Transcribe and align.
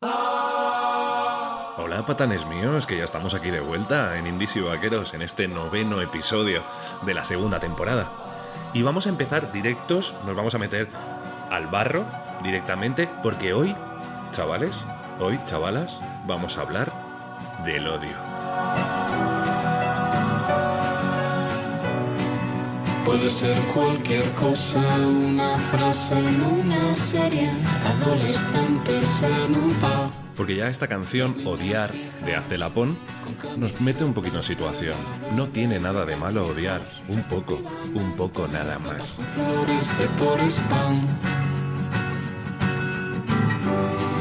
Hola 0.00 1.74
patanes 2.06 2.46
míos, 2.46 2.86
que 2.86 2.96
ya 2.96 3.04
estamos 3.04 3.34
aquí 3.34 3.50
de 3.50 3.58
vuelta 3.58 4.16
en 4.16 4.28
Indies 4.28 4.54
y 4.54 4.60
Vaqueros 4.60 5.12
en 5.14 5.22
este 5.22 5.48
noveno 5.48 6.00
episodio 6.00 6.62
de 7.02 7.14
la 7.14 7.24
segunda 7.24 7.58
temporada. 7.58 8.08
Y 8.72 8.82
vamos 8.82 9.06
a 9.06 9.08
empezar 9.08 9.50
directos, 9.50 10.14
nos 10.24 10.36
vamos 10.36 10.54
a 10.54 10.58
meter 10.58 10.86
al 11.50 11.66
barro 11.66 12.04
directamente, 12.44 13.08
porque 13.22 13.52
hoy, 13.52 13.74
chavales, 14.30 14.84
hoy, 15.18 15.40
chavalas, 15.46 16.00
vamos 16.26 16.58
a 16.58 16.60
hablar 16.60 16.92
del 17.64 17.88
odio. 17.88 18.37
Puede 23.08 23.30
ser 23.30 23.56
cualquier 23.72 24.22
cosa, 24.32 24.78
una 24.98 25.58
frase 25.58 26.12
en 26.12 26.42
una 26.42 26.94
serie, 26.94 27.50
adolescentes 27.86 29.06
en 29.22 29.54
un 29.54 29.70
pub. 29.70 30.12
Porque 30.36 30.56
ya 30.56 30.68
esta 30.68 30.88
canción, 30.88 31.46
Odiar, 31.46 31.90
de 32.26 32.36
Acelapón, 32.36 32.98
nos 33.56 33.80
mete 33.80 34.04
un 34.04 34.12
poquito 34.12 34.36
en 34.36 34.42
situación. 34.42 34.98
No 35.34 35.48
tiene 35.48 35.80
nada 35.80 36.04
de 36.04 36.16
malo 36.16 36.48
odiar, 36.48 36.82
un 37.08 37.22
poco, 37.22 37.62
un 37.94 38.14
poco 38.14 38.46
nada 38.46 38.78
más. 38.78 39.18
Flores 39.34 39.98
de 39.98 40.06
por 40.22 40.38
spam. 40.40 41.00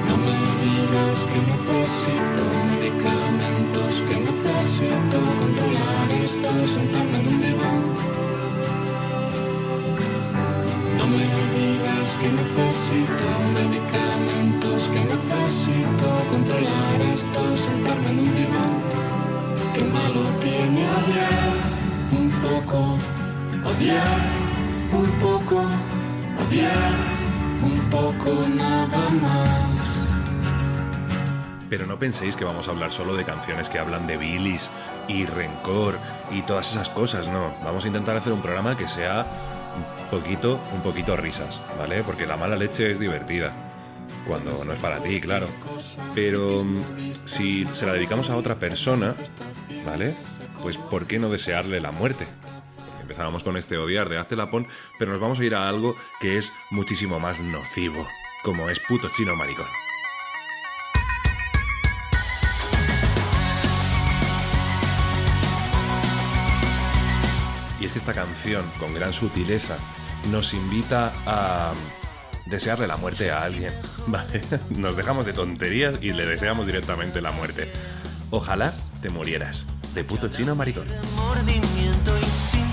No 0.07 0.15
me 0.15 0.31
digas 0.63 1.19
que 1.27 1.39
necesito 1.51 2.41
medicamentos, 2.71 3.95
que 4.07 4.15
necesito 4.15 5.56
que 12.19 12.29
necesito 12.29 13.27
medicamentos, 13.53 14.83
que 14.85 14.99
necesito 15.05 16.07
controlar 16.29 17.01
esto, 17.13 17.55
sentarme 17.55 18.09
en 18.09 18.19
un 18.19 18.35
diván. 18.35 18.81
Qué 19.73 19.83
malo 19.83 20.21
tiene 20.41 20.89
odiar 20.89 21.53
un 22.11 22.29
poco, 22.41 22.97
odiar 23.65 24.17
un 24.93 25.11
poco, 25.19 25.65
odiar 26.47 26.91
un 27.63 27.79
poco 27.89 28.47
nada 28.55 29.09
más. 29.21 29.97
Pero 31.69 31.85
no 31.85 31.99
penséis 31.99 32.35
que 32.35 32.45
vamos 32.45 32.67
a 32.67 32.71
hablar 32.71 32.91
solo 32.93 33.15
de 33.15 33.25
canciones 33.25 33.69
que 33.69 33.77
hablan 33.77 34.07
de 34.07 34.17
bilis 34.17 34.71
y 35.07 35.25
rencor 35.25 35.99
y 36.31 36.41
todas 36.43 36.71
esas 36.71 36.89
cosas, 36.89 37.27
no. 37.27 37.53
Vamos 37.63 37.83
a 37.83 37.87
intentar 37.87 38.15
hacer 38.15 38.33
un 38.33 38.41
programa 38.41 38.75
que 38.75 38.87
sea 38.87 39.27
un 39.77 40.09
poquito, 40.09 40.59
un 40.73 40.81
poquito 40.81 41.15
risas, 41.15 41.61
¿vale? 41.77 42.03
Porque 42.03 42.25
la 42.25 42.37
mala 42.37 42.55
leche 42.55 42.91
es 42.91 42.99
divertida. 42.99 43.53
Cuando 44.25 44.63
no 44.65 44.73
es 44.73 44.79
para 44.79 45.01
ti, 45.01 45.21
claro. 45.21 45.47
Pero 46.13 46.63
mm, 46.63 46.81
si 47.25 47.65
se 47.71 47.85
la 47.85 47.93
dedicamos 47.93 48.29
a 48.29 48.35
otra 48.35 48.55
persona, 48.55 49.15
¿vale? 49.85 50.15
Pues 50.61 50.77
¿por 50.77 51.07
qué 51.07 51.19
no 51.19 51.29
desearle 51.29 51.79
la 51.79 51.91
muerte? 51.91 52.27
Empezábamos 53.01 53.43
con 53.43 53.55
este 53.55 53.77
odiar 53.77 54.09
de 54.09 54.17
Hazte 54.17 54.35
Lapón, 54.35 54.67
pero 54.99 55.11
nos 55.11 55.21
vamos 55.21 55.39
a 55.39 55.45
ir 55.45 55.55
a 55.55 55.69
algo 55.69 55.95
que 56.19 56.37
es 56.37 56.51
muchísimo 56.71 57.19
más 57.19 57.39
nocivo, 57.39 58.05
como 58.43 58.69
es 58.69 58.79
puto 58.79 59.09
chino 59.09 59.35
maricón. 59.35 59.86
Que 67.97 67.99
esta 67.99 68.13
canción, 68.13 68.63
con 68.79 68.93
gran 68.93 69.11
sutileza, 69.11 69.77
nos 70.29 70.53
invita 70.53 71.11
a 71.25 71.71
desearle 72.45 72.87
la 72.87 72.97
muerte 72.97 73.31
a 73.31 73.43
alguien. 73.43 73.71
¿vale? 74.07 74.41
Nos 74.69 74.95
dejamos 74.95 75.25
de 75.25 75.33
tonterías 75.33 75.95
y 76.01 76.13
le 76.13 76.25
deseamos 76.25 76.65
directamente 76.65 77.21
la 77.21 77.31
muerte. 77.31 77.67
Ojalá 78.29 78.73
te 79.01 79.09
murieras. 79.09 79.63
De 79.95 80.03
puto 80.03 80.27
chino 80.27 80.55
maricón. 80.55 80.87
mordimiento 81.15 82.11
y 82.19 82.25
sí, 82.25 82.63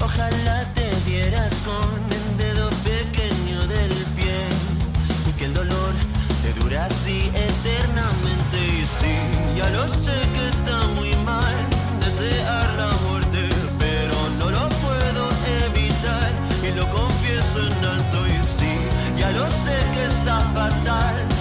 ojalá 0.00 0.64
te 0.74 0.90
dieras 1.06 1.62
con 1.62 2.12
el 2.12 2.36
dedo 2.36 2.68
pequeño 2.84 3.66
del 3.66 3.94
pie 4.16 4.36
y 5.28 5.32
que 5.38 5.44
el 5.46 5.54
dolor 5.54 5.92
te 6.42 6.60
dura 6.60 6.84
así 6.84 7.30
eternamente 7.34 8.58
y 8.82 8.84
sí, 8.84 9.16
ya 9.56 9.70
lo 9.70 9.88
sé 9.88 10.12
que 10.34 10.48
está 10.48 10.86
muy 10.88 11.14
mal 11.24 11.54
desear 12.04 12.74
la 12.76 12.88
muerte, 12.88 13.03
ya 19.24 19.30
lo 19.30 19.50
sé 19.50 19.76
que 19.94 20.04
está 20.04 20.38
fatal 20.54 21.33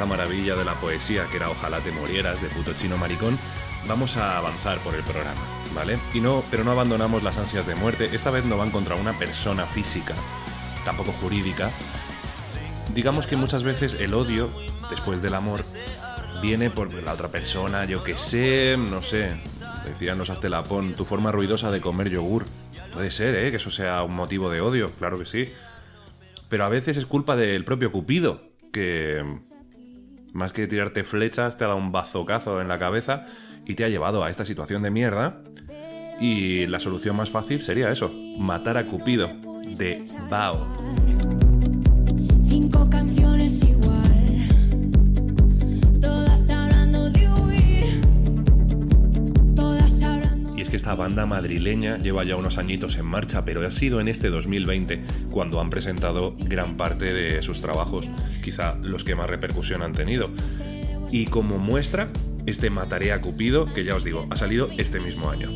esta 0.00 0.16
maravilla 0.16 0.56
de 0.56 0.64
la 0.64 0.80
poesía 0.80 1.26
que 1.30 1.36
era 1.36 1.50
Ojalá 1.50 1.80
te 1.80 1.92
murieras 1.92 2.40
de 2.40 2.48
puto 2.48 2.72
chino 2.72 2.96
maricón, 2.96 3.38
vamos 3.86 4.16
a 4.16 4.38
avanzar 4.38 4.78
por 4.78 4.94
el 4.94 5.02
programa, 5.02 5.42
¿vale? 5.74 5.98
Y 6.14 6.22
no, 6.22 6.42
pero 6.50 6.64
no 6.64 6.70
abandonamos 6.70 7.22
las 7.22 7.36
ansias 7.36 7.66
de 7.66 7.74
muerte. 7.74 8.08
Esta 8.10 8.30
vez 8.30 8.46
no 8.46 8.56
van 8.56 8.70
contra 8.70 8.94
una 8.94 9.18
persona 9.18 9.66
física, 9.66 10.14
tampoco 10.86 11.12
jurídica. 11.20 11.70
Digamos 12.94 13.26
que 13.26 13.36
muchas 13.36 13.62
veces 13.62 14.00
el 14.00 14.14
odio, 14.14 14.48
después 14.88 15.20
del 15.20 15.34
amor, 15.34 15.64
viene 16.40 16.70
por 16.70 16.90
la 16.94 17.12
otra 17.12 17.28
persona, 17.28 17.84
yo 17.84 18.02
que 18.02 18.16
sé, 18.16 18.76
no 18.78 19.02
sé. 19.02 19.28
Decían 19.84 20.16
los 20.16 20.30
Astelapón, 20.30 20.94
tu 20.94 21.04
forma 21.04 21.30
ruidosa 21.30 21.70
de 21.70 21.82
comer 21.82 22.08
yogur. 22.08 22.46
Puede 22.94 23.10
ser, 23.10 23.34
¿eh? 23.34 23.50
Que 23.50 23.58
eso 23.58 23.70
sea 23.70 24.02
un 24.02 24.14
motivo 24.14 24.48
de 24.48 24.62
odio, 24.62 24.90
claro 24.98 25.18
que 25.18 25.26
sí. 25.26 25.52
Pero 26.48 26.64
a 26.64 26.70
veces 26.70 26.96
es 26.96 27.04
culpa 27.04 27.36
del 27.36 27.66
propio 27.66 27.92
Cupido, 27.92 28.40
que 28.72 29.22
más 30.32 30.52
que 30.52 30.66
tirarte 30.66 31.04
flechas, 31.04 31.56
te 31.56 31.64
ha 31.64 31.68
dado 31.68 31.78
un 31.78 31.92
bazocazo 31.92 32.60
en 32.60 32.68
la 32.68 32.78
cabeza 32.78 33.24
y 33.66 33.74
te 33.74 33.84
ha 33.84 33.88
llevado 33.88 34.24
a 34.24 34.30
esta 34.30 34.44
situación 34.44 34.82
de 34.82 34.90
mierda. 34.90 35.42
Y 36.20 36.66
la 36.66 36.80
solución 36.80 37.16
más 37.16 37.30
fácil 37.30 37.62
sería 37.62 37.90
eso, 37.90 38.10
matar 38.38 38.76
a 38.76 38.84
Cupido, 38.84 39.28
de 39.76 40.02
Bao. 40.28 40.66
Cinco 42.44 42.88
canciones 42.90 43.19
esta 50.80 50.94
banda 50.94 51.26
madrileña 51.26 51.98
lleva 51.98 52.24
ya 52.24 52.36
unos 52.36 52.56
añitos 52.56 52.96
en 52.96 53.04
marcha, 53.04 53.44
pero 53.44 53.66
ha 53.66 53.70
sido 53.70 54.00
en 54.00 54.08
este 54.08 54.30
2020 54.30 55.02
cuando 55.30 55.60
han 55.60 55.68
presentado 55.68 56.34
gran 56.38 56.78
parte 56.78 57.12
de 57.12 57.42
sus 57.42 57.60
trabajos, 57.60 58.08
quizá 58.42 58.78
los 58.80 59.04
que 59.04 59.14
más 59.14 59.28
repercusión 59.28 59.82
han 59.82 59.92
tenido. 59.92 60.30
Y 61.10 61.26
como 61.26 61.58
muestra, 61.58 62.08
este 62.46 62.70
Mataré 62.70 63.12
a 63.12 63.20
Cupido, 63.20 63.66
que 63.66 63.84
ya 63.84 63.94
os 63.94 64.04
digo, 64.04 64.24
ha 64.30 64.38
salido 64.38 64.70
este 64.78 65.00
mismo 65.00 65.28
año. 65.28 65.50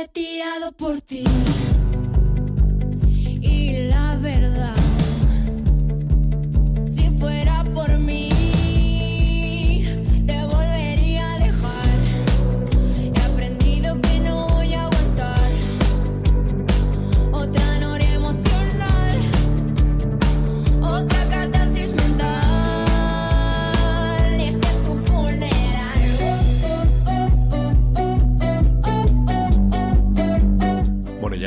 He 0.00 0.08
tirado 0.08 0.72
por 0.72 1.00
ti? 1.02 1.24
Y 3.40 3.88
la 3.88 4.16
verdad 4.16 4.59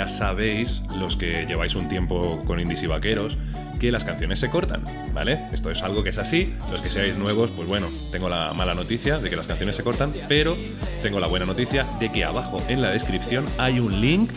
sabéis, 0.07 0.81
los 0.97 1.15
que 1.15 1.45
lleváis 1.45 1.75
un 1.75 1.89
tiempo 1.89 2.43
con 2.45 2.59
indies 2.59 2.83
y 2.83 2.87
vaqueros, 2.87 3.37
que 3.79 3.91
las 3.91 4.03
canciones 4.03 4.39
se 4.39 4.49
cortan, 4.49 4.83
¿vale? 5.13 5.39
Esto 5.51 5.69
es 5.69 5.81
algo 5.81 6.03
que 6.03 6.09
es 6.09 6.17
así. 6.17 6.53
Los 6.71 6.81
que 6.81 6.89
seáis 6.89 7.17
nuevos, 7.17 7.51
pues 7.51 7.67
bueno, 7.67 7.89
tengo 8.11 8.29
la 8.29 8.53
mala 8.53 8.73
noticia 8.73 9.17
de 9.17 9.29
que 9.29 9.35
las 9.35 9.47
canciones 9.47 9.75
se 9.75 9.83
cortan, 9.83 10.11
pero 10.27 10.55
tengo 11.01 11.19
la 11.19 11.27
buena 11.27 11.45
noticia 11.45 11.85
de 11.99 12.11
que 12.11 12.23
abajo 12.23 12.61
en 12.69 12.81
la 12.81 12.91
descripción 12.91 13.45
hay 13.57 13.79
un 13.79 13.99
link 13.99 14.31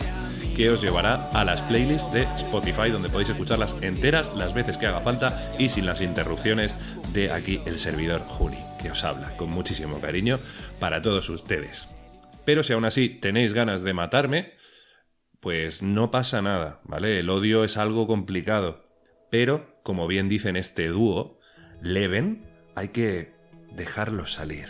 que 0.57 0.71
os 0.71 0.81
llevará 0.81 1.29
a 1.33 1.45
las 1.45 1.61
playlists 1.61 2.11
de 2.11 2.23
Spotify 2.23 2.89
donde 2.89 3.09
podéis 3.09 3.29
escucharlas 3.29 3.75
enteras 3.81 4.35
las 4.35 4.55
veces 4.55 4.75
que 4.77 4.87
haga 4.87 5.01
falta 5.01 5.51
y 5.59 5.69
sin 5.69 5.85
las 5.85 6.01
interrupciones 6.01 6.73
de 7.13 7.31
aquí 7.31 7.61
el 7.65 7.77
servidor 7.77 8.21
Juni, 8.21 8.57
que 8.81 8.89
os 8.89 9.03
habla 9.03 9.37
con 9.37 9.51
muchísimo 9.51 10.01
cariño 10.01 10.39
para 10.79 11.01
todos 11.01 11.29
ustedes. 11.29 11.87
Pero 12.43 12.63
si 12.63 12.73
aún 12.73 12.85
así 12.85 13.09
tenéis 13.09 13.53
ganas 13.53 13.83
de 13.83 13.93
matarme, 13.93 14.56
pues 15.47 15.81
no 15.81 16.11
pasa 16.11 16.41
nada, 16.41 16.81
¿vale? 16.83 17.19
El 17.21 17.29
odio 17.29 17.63
es 17.63 17.77
algo 17.77 18.05
complicado. 18.05 18.83
Pero, 19.29 19.79
como 19.81 20.05
bien 20.05 20.27
dicen 20.27 20.57
este 20.57 20.89
dúo, 20.89 21.39
Leven, 21.81 22.45
hay 22.75 22.89
que 22.89 23.31
dejarlo 23.71 24.25
salir. 24.25 24.67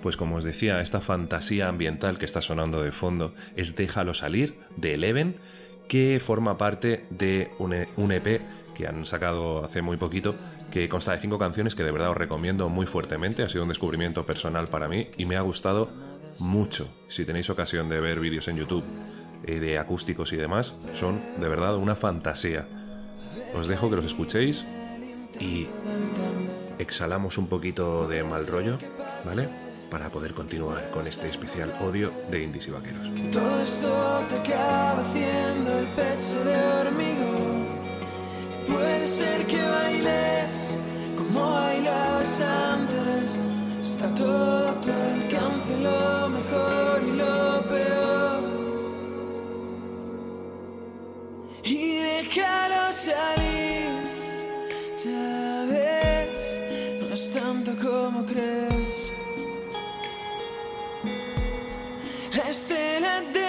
Pues 0.00 0.16
como 0.16 0.36
os 0.36 0.44
decía, 0.44 0.80
esta 0.80 1.02
fantasía 1.02 1.68
ambiental 1.68 2.16
que 2.16 2.24
está 2.24 2.40
sonando 2.40 2.82
de 2.82 2.92
fondo 2.92 3.34
es 3.54 3.76
Déjalo 3.76 4.14
salir 4.14 4.54
de 4.78 4.94
Eleven, 4.94 5.36
que 5.88 6.22
forma 6.24 6.56
parte 6.56 7.04
de 7.10 7.50
un 7.58 7.74
E- 7.74 7.88
un 7.98 8.12
EP 8.12 8.40
que 8.74 8.86
han 8.86 9.06
sacado 9.06 9.64
hace 9.64 9.80
muy 9.82 9.96
poquito, 9.96 10.34
que 10.74 10.88
consta 10.88 11.12
de 11.12 11.20
cinco 11.20 11.38
canciones 11.38 11.76
que 11.76 11.84
de 11.84 11.92
verdad 11.92 12.10
os 12.10 12.16
recomiendo 12.16 12.68
muy 12.68 12.84
fuertemente. 12.84 13.44
Ha 13.44 13.48
sido 13.48 13.62
un 13.62 13.68
descubrimiento 13.68 14.26
personal 14.26 14.66
para 14.66 14.88
mí 14.88 15.06
y 15.16 15.24
me 15.24 15.36
ha 15.36 15.40
gustado 15.40 15.88
mucho. 16.40 16.88
Si 17.06 17.24
tenéis 17.24 17.48
ocasión 17.48 17.88
de 17.88 18.00
ver 18.00 18.18
vídeos 18.18 18.48
en 18.48 18.56
YouTube 18.56 18.82
eh, 19.44 19.60
de 19.60 19.78
acústicos 19.78 20.32
y 20.32 20.36
demás, 20.36 20.74
son 20.92 21.20
de 21.38 21.46
verdad 21.46 21.76
una 21.76 21.94
fantasía. 21.94 22.66
Os 23.54 23.68
dejo 23.68 23.88
que 23.88 23.94
los 23.94 24.04
escuchéis 24.04 24.64
y 25.38 25.68
exhalamos 26.80 27.38
un 27.38 27.46
poquito 27.46 28.08
de 28.08 28.24
mal 28.24 28.44
rollo, 28.44 28.76
¿vale? 29.24 29.48
Para 29.92 30.08
poder 30.08 30.34
continuar 30.34 30.90
con 30.90 31.06
este 31.06 31.28
especial 31.28 31.72
odio 31.82 32.10
de 32.32 32.42
indies 32.42 32.66
y 32.66 32.70
vaqueros. 32.72 33.30
Todo 33.30 33.60
esto 33.62 34.24
te 34.28 34.52
acaba 34.52 35.02
haciendo 35.02 35.78
el 35.78 35.86
pecho 35.86 36.44
de 36.44 36.56
hormigón. 36.56 37.68
Puede 38.66 39.00
ser 39.02 39.46
que 39.46 39.62
bailes 39.62 40.23
como 40.23 40.23
bailabas 42.24 42.40
antes. 42.40 43.38
Está 43.80 44.08
todo 44.14 44.68
a 44.68 44.80
tu 44.80 44.90
alcance, 44.90 45.76
lo 45.76 46.28
mejor 46.28 47.02
y 47.06 47.12
lo 47.16 47.68
peor. 47.68 48.42
Y 51.64 51.96
déjalo 51.98 52.92
salir, 52.92 53.90
ya 55.02 55.66
ves, 55.70 57.00
no 57.00 57.14
es 57.14 57.30
tanto 57.32 57.72
como 57.82 58.24
crees. 58.24 59.12
La 62.34 62.50
estela 62.50 63.20
del 63.32 63.43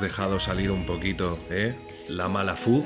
dejado 0.00 0.40
salir 0.40 0.70
un 0.70 0.86
poquito 0.86 1.38
¿eh? 1.50 1.74
la 2.08 2.28
mala 2.28 2.56
fu, 2.56 2.84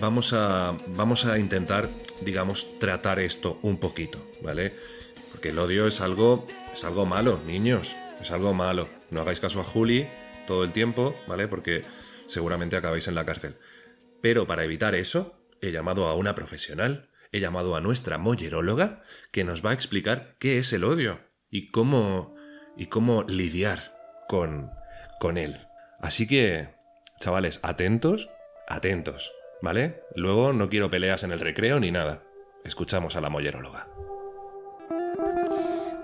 vamos 0.00 0.32
a, 0.32 0.76
vamos 0.88 1.26
a 1.26 1.38
intentar, 1.38 1.88
digamos, 2.22 2.78
tratar 2.78 3.20
esto 3.20 3.58
un 3.62 3.78
poquito, 3.78 4.26
¿vale? 4.42 4.74
Porque 5.30 5.50
el 5.50 5.58
odio 5.58 5.86
es 5.86 6.00
algo, 6.00 6.46
es 6.74 6.84
algo 6.84 7.06
malo, 7.06 7.40
niños, 7.46 7.94
es 8.20 8.30
algo 8.30 8.54
malo. 8.54 8.88
No 9.10 9.20
hagáis 9.20 9.40
caso 9.40 9.60
a 9.60 9.64
Juli 9.64 10.08
todo 10.46 10.64
el 10.64 10.72
tiempo, 10.72 11.14
¿vale? 11.26 11.48
Porque 11.48 11.84
seguramente 12.26 12.76
acabáis 12.76 13.08
en 13.08 13.14
la 13.14 13.24
cárcel. 13.24 13.56
Pero 14.20 14.46
para 14.46 14.64
evitar 14.64 14.94
eso, 14.94 15.40
he 15.60 15.72
llamado 15.72 16.06
a 16.06 16.14
una 16.14 16.34
profesional, 16.34 17.10
he 17.32 17.40
llamado 17.40 17.76
a 17.76 17.80
nuestra 17.80 18.18
molleróloga, 18.18 19.02
que 19.30 19.44
nos 19.44 19.64
va 19.64 19.70
a 19.70 19.74
explicar 19.74 20.36
qué 20.38 20.58
es 20.58 20.72
el 20.72 20.84
odio 20.84 21.20
y 21.50 21.70
cómo, 21.70 22.34
y 22.76 22.86
cómo 22.86 23.22
lidiar 23.24 23.94
con, 24.28 24.70
con 25.20 25.38
él. 25.38 25.69
Así 26.00 26.26
que, 26.26 26.68
chavales, 27.18 27.60
atentos, 27.62 28.30
atentos, 28.66 29.32
¿vale? 29.60 30.02
Luego 30.14 30.52
no 30.52 30.68
quiero 30.68 30.90
peleas 30.90 31.22
en 31.22 31.32
el 31.32 31.40
recreo 31.40 31.78
ni 31.78 31.90
nada. 31.90 32.22
Escuchamos 32.64 33.16
a 33.16 33.20
la 33.20 33.28
molleróloga. 33.28 33.86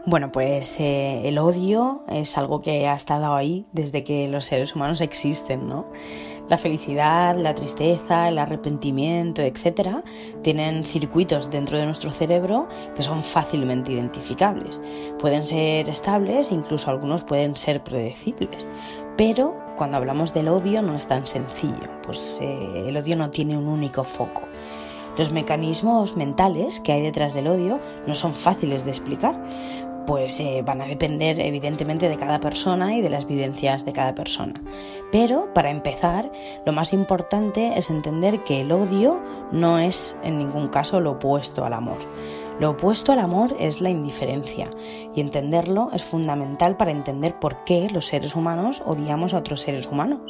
Bueno, 0.09 0.31
pues 0.31 0.79
eh, 0.79 1.27
el 1.27 1.39
odio 1.39 2.05
es 2.09 2.39
algo 2.39 2.61
que 2.61 2.87
ha 2.87 2.95
estado 2.95 3.35
ahí 3.35 3.67
desde 3.73 4.05
que 4.05 4.29
los 4.29 4.45
seres 4.45 4.77
humanos 4.77 5.01
existen, 5.01 5.67
¿no? 5.67 5.91
La 6.49 6.59
felicidad, 6.59 7.37
la 7.37 7.57
tristeza, 7.57 8.29
el 8.29 8.39
arrepentimiento, 8.39 9.43
etcétera, 9.43 10.05
tienen 10.45 10.85
circuitos 10.85 11.51
dentro 11.51 11.77
de 11.77 11.87
nuestro 11.87 12.13
cerebro 12.13 12.69
que 12.95 13.03
son 13.03 13.25
fácilmente 13.25 13.91
identificables. 13.93 14.81
Pueden 15.19 15.45
ser 15.45 15.89
estables, 15.89 16.53
incluso 16.53 16.89
algunos 16.89 17.25
pueden 17.25 17.57
ser 17.57 17.83
predecibles. 17.83 18.69
Pero 19.17 19.57
cuando 19.77 19.97
hablamos 19.97 20.35
del 20.35 20.49
odio 20.49 20.83
no 20.83 20.95
es 20.95 21.07
tan 21.07 21.27
sencillo, 21.27 21.91
pues 22.03 22.39
eh, 22.43 22.85
el 22.87 22.97
odio 22.97 23.17
no 23.17 23.31
tiene 23.31 23.57
un 23.57 23.67
único 23.67 24.05
foco. 24.05 24.43
Los 25.17 25.33
mecanismos 25.33 26.17
mentales 26.17 26.81
que 26.81 26.93
hay 26.93 27.03
detrás 27.03 27.33
del 27.33 27.49
odio 27.49 27.81
no 28.07 28.15
son 28.15 28.35
fáciles 28.35 28.85
de 28.85 28.91
explicar, 28.91 29.35
pues 30.07 30.39
eh, 30.41 30.63
van 30.65 30.83
a 30.83 30.87
depender 30.87 31.41
evidentemente 31.41 32.09
de 32.09 32.17
cada 32.17 32.39
persona 32.39 32.95
y 32.95 33.01
de 33.01 33.11
las 33.11 33.27
vivencias 33.27 33.85
de 33.85 33.93
cada 33.93 34.15
persona. 34.15 34.55
Pero 35.11 35.53
para 35.53 35.71
empezar, 35.71 36.31
lo 36.65 36.73
más 36.73 36.93
importante 36.93 37.79
es 37.79 37.91
entender 37.91 38.45
que 38.45 38.61
el 38.61 38.73
odio 38.73 39.23
no 39.51 39.79
es 39.79 40.17
en 40.23 40.39
ningún 40.39 40.69
caso 40.69 41.01
lo 41.01 41.13
opuesto 41.13 41.65
al 41.65 41.73
amor. 41.73 41.99
Lo 42.59 42.71
opuesto 42.71 43.13
al 43.13 43.19
amor 43.19 43.55
es 43.61 43.83
la 43.83 43.91
indiferencia 43.91 44.71
y 45.15 45.21
entenderlo 45.21 45.91
es 45.93 46.03
fundamental 46.03 46.79
para 46.79 46.91
entender 46.91 47.39
por 47.39 47.65
qué 47.65 47.89
los 47.93 48.07
seres 48.07 48.35
humanos 48.35 48.83
odiamos 48.87 49.35
a 49.35 49.39
otros 49.39 49.61
seres 49.61 49.87
humanos. 49.87 50.21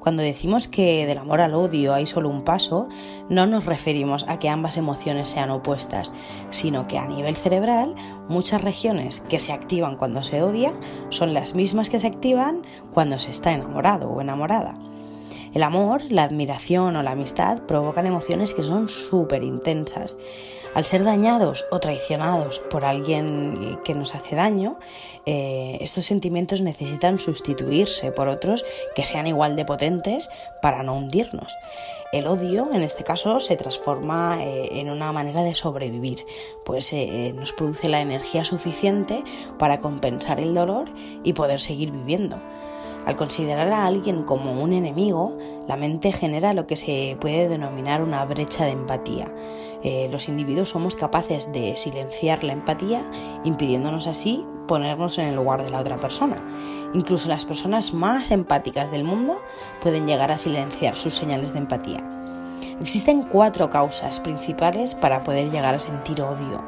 Cuando 0.00 0.22
decimos 0.22 0.66
que 0.66 1.04
del 1.06 1.18
amor 1.18 1.42
al 1.42 1.52
odio 1.52 1.92
hay 1.92 2.06
solo 2.06 2.30
un 2.30 2.42
paso, 2.42 2.88
no 3.28 3.46
nos 3.46 3.66
referimos 3.66 4.24
a 4.28 4.38
que 4.38 4.48
ambas 4.48 4.78
emociones 4.78 5.28
sean 5.28 5.50
opuestas, 5.50 6.14
sino 6.48 6.86
que 6.86 6.96
a 6.96 7.06
nivel 7.06 7.36
cerebral 7.36 7.94
muchas 8.30 8.62
regiones 8.62 9.20
que 9.20 9.38
se 9.38 9.52
activan 9.52 9.96
cuando 9.96 10.22
se 10.22 10.42
odia 10.42 10.72
son 11.10 11.34
las 11.34 11.54
mismas 11.54 11.90
que 11.90 11.98
se 11.98 12.06
activan 12.06 12.62
cuando 12.90 13.18
se 13.18 13.30
está 13.30 13.52
enamorado 13.52 14.08
o 14.08 14.22
enamorada. 14.22 14.74
El 15.54 15.62
amor, 15.64 16.00
la 16.08 16.24
admiración 16.24 16.96
o 16.96 17.02
la 17.02 17.10
amistad 17.10 17.60
provocan 17.66 18.06
emociones 18.06 18.54
que 18.54 18.62
son 18.62 18.88
súper 18.88 19.42
intensas. 19.42 20.16
Al 20.74 20.86
ser 20.86 21.04
dañados 21.04 21.66
o 21.70 21.80
traicionados 21.80 22.58
por 22.58 22.86
alguien 22.86 23.78
que 23.84 23.94
nos 23.94 24.14
hace 24.14 24.36
daño, 24.36 24.78
eh, 25.26 25.76
estos 25.82 26.06
sentimientos 26.06 26.62
necesitan 26.62 27.18
sustituirse 27.18 28.10
por 28.10 28.28
otros 28.28 28.64
que 28.94 29.04
sean 29.04 29.26
igual 29.26 29.54
de 29.54 29.66
potentes 29.66 30.30
para 30.62 30.82
no 30.82 30.96
hundirnos. 30.96 31.58
El 32.10 32.26
odio, 32.26 32.70
en 32.72 32.80
este 32.80 33.04
caso, 33.04 33.38
se 33.40 33.56
transforma 33.56 34.42
eh, 34.42 34.80
en 34.80 34.88
una 34.88 35.12
manera 35.12 35.42
de 35.42 35.54
sobrevivir, 35.54 36.24
pues 36.64 36.90
eh, 36.94 37.34
nos 37.36 37.52
produce 37.52 37.90
la 37.90 38.00
energía 38.00 38.44
suficiente 38.44 39.22
para 39.58 39.78
compensar 39.78 40.40
el 40.40 40.54
dolor 40.54 40.88
y 41.22 41.34
poder 41.34 41.60
seguir 41.60 41.90
viviendo. 41.90 42.40
Al 43.04 43.16
considerar 43.16 43.68
a 43.72 43.86
alguien 43.86 44.22
como 44.22 44.52
un 44.62 44.72
enemigo, 44.72 45.36
la 45.66 45.76
mente 45.76 46.12
genera 46.12 46.52
lo 46.52 46.66
que 46.66 46.76
se 46.76 47.16
puede 47.20 47.48
denominar 47.48 48.02
una 48.02 48.24
brecha 48.24 48.64
de 48.64 48.70
empatía. 48.70 49.26
Eh, 49.82 50.08
los 50.12 50.28
individuos 50.28 50.70
somos 50.70 50.96
capaces 50.96 51.52
de 51.52 51.76
silenciar 51.76 52.44
la 52.44 52.52
empatía, 52.52 53.02
impidiéndonos 53.44 54.06
así 54.06 54.46
ponernos 54.68 55.18
en 55.18 55.26
el 55.26 55.34
lugar 55.34 55.64
de 55.64 55.70
la 55.70 55.80
otra 55.80 55.98
persona. 55.98 56.36
Incluso 56.94 57.28
las 57.28 57.44
personas 57.44 57.92
más 57.92 58.30
empáticas 58.30 58.90
del 58.90 59.04
mundo 59.04 59.36
pueden 59.80 60.06
llegar 60.06 60.30
a 60.30 60.38
silenciar 60.38 60.94
sus 60.94 61.14
señales 61.14 61.52
de 61.52 61.58
empatía. 61.58 62.08
Existen 62.80 63.22
cuatro 63.22 63.70
causas 63.70 64.20
principales 64.20 64.94
para 64.94 65.22
poder 65.22 65.50
llegar 65.50 65.74
a 65.74 65.78
sentir 65.78 66.20
odio. 66.20 66.62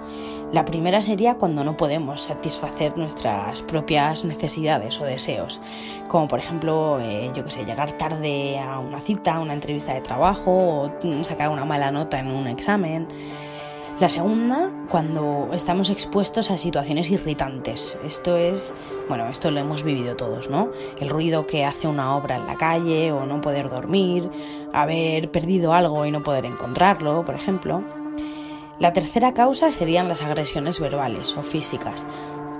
La 0.54 0.64
primera 0.64 1.02
sería 1.02 1.34
cuando 1.34 1.64
no 1.64 1.76
podemos 1.76 2.22
satisfacer 2.22 2.96
nuestras 2.96 3.60
propias 3.62 4.24
necesidades 4.24 5.00
o 5.00 5.04
deseos, 5.04 5.60
como 6.06 6.28
por 6.28 6.38
ejemplo, 6.38 7.00
eh, 7.00 7.28
yo 7.34 7.42
que 7.42 7.50
sé, 7.50 7.64
llegar 7.64 7.90
tarde 7.98 8.60
a 8.60 8.78
una 8.78 9.00
cita, 9.00 9.40
una 9.40 9.52
entrevista 9.52 9.92
de 9.94 10.00
trabajo 10.00 10.52
o 10.52 10.92
sacar 11.22 11.50
una 11.50 11.64
mala 11.64 11.90
nota 11.90 12.20
en 12.20 12.28
un 12.28 12.46
examen. 12.46 13.08
La 13.98 14.08
segunda, 14.08 14.70
cuando 14.90 15.48
estamos 15.52 15.90
expuestos 15.90 16.52
a 16.52 16.56
situaciones 16.56 17.10
irritantes. 17.10 17.98
Esto 18.04 18.36
es, 18.36 18.76
bueno, 19.08 19.26
esto 19.26 19.50
lo 19.50 19.58
hemos 19.58 19.82
vivido 19.82 20.14
todos, 20.14 20.50
¿no? 20.50 20.70
El 21.00 21.08
ruido 21.08 21.48
que 21.48 21.64
hace 21.64 21.88
una 21.88 22.14
obra 22.14 22.36
en 22.36 22.46
la 22.46 22.54
calle 22.54 23.10
o 23.10 23.26
no 23.26 23.40
poder 23.40 23.70
dormir, 23.70 24.30
haber 24.72 25.32
perdido 25.32 25.74
algo 25.74 26.06
y 26.06 26.12
no 26.12 26.22
poder 26.22 26.46
encontrarlo, 26.46 27.24
por 27.24 27.34
ejemplo. 27.34 28.03
La 28.80 28.92
tercera 28.92 29.34
causa 29.34 29.70
serían 29.70 30.08
las 30.08 30.22
agresiones 30.22 30.80
verbales 30.80 31.36
o 31.36 31.42
físicas. 31.44 32.06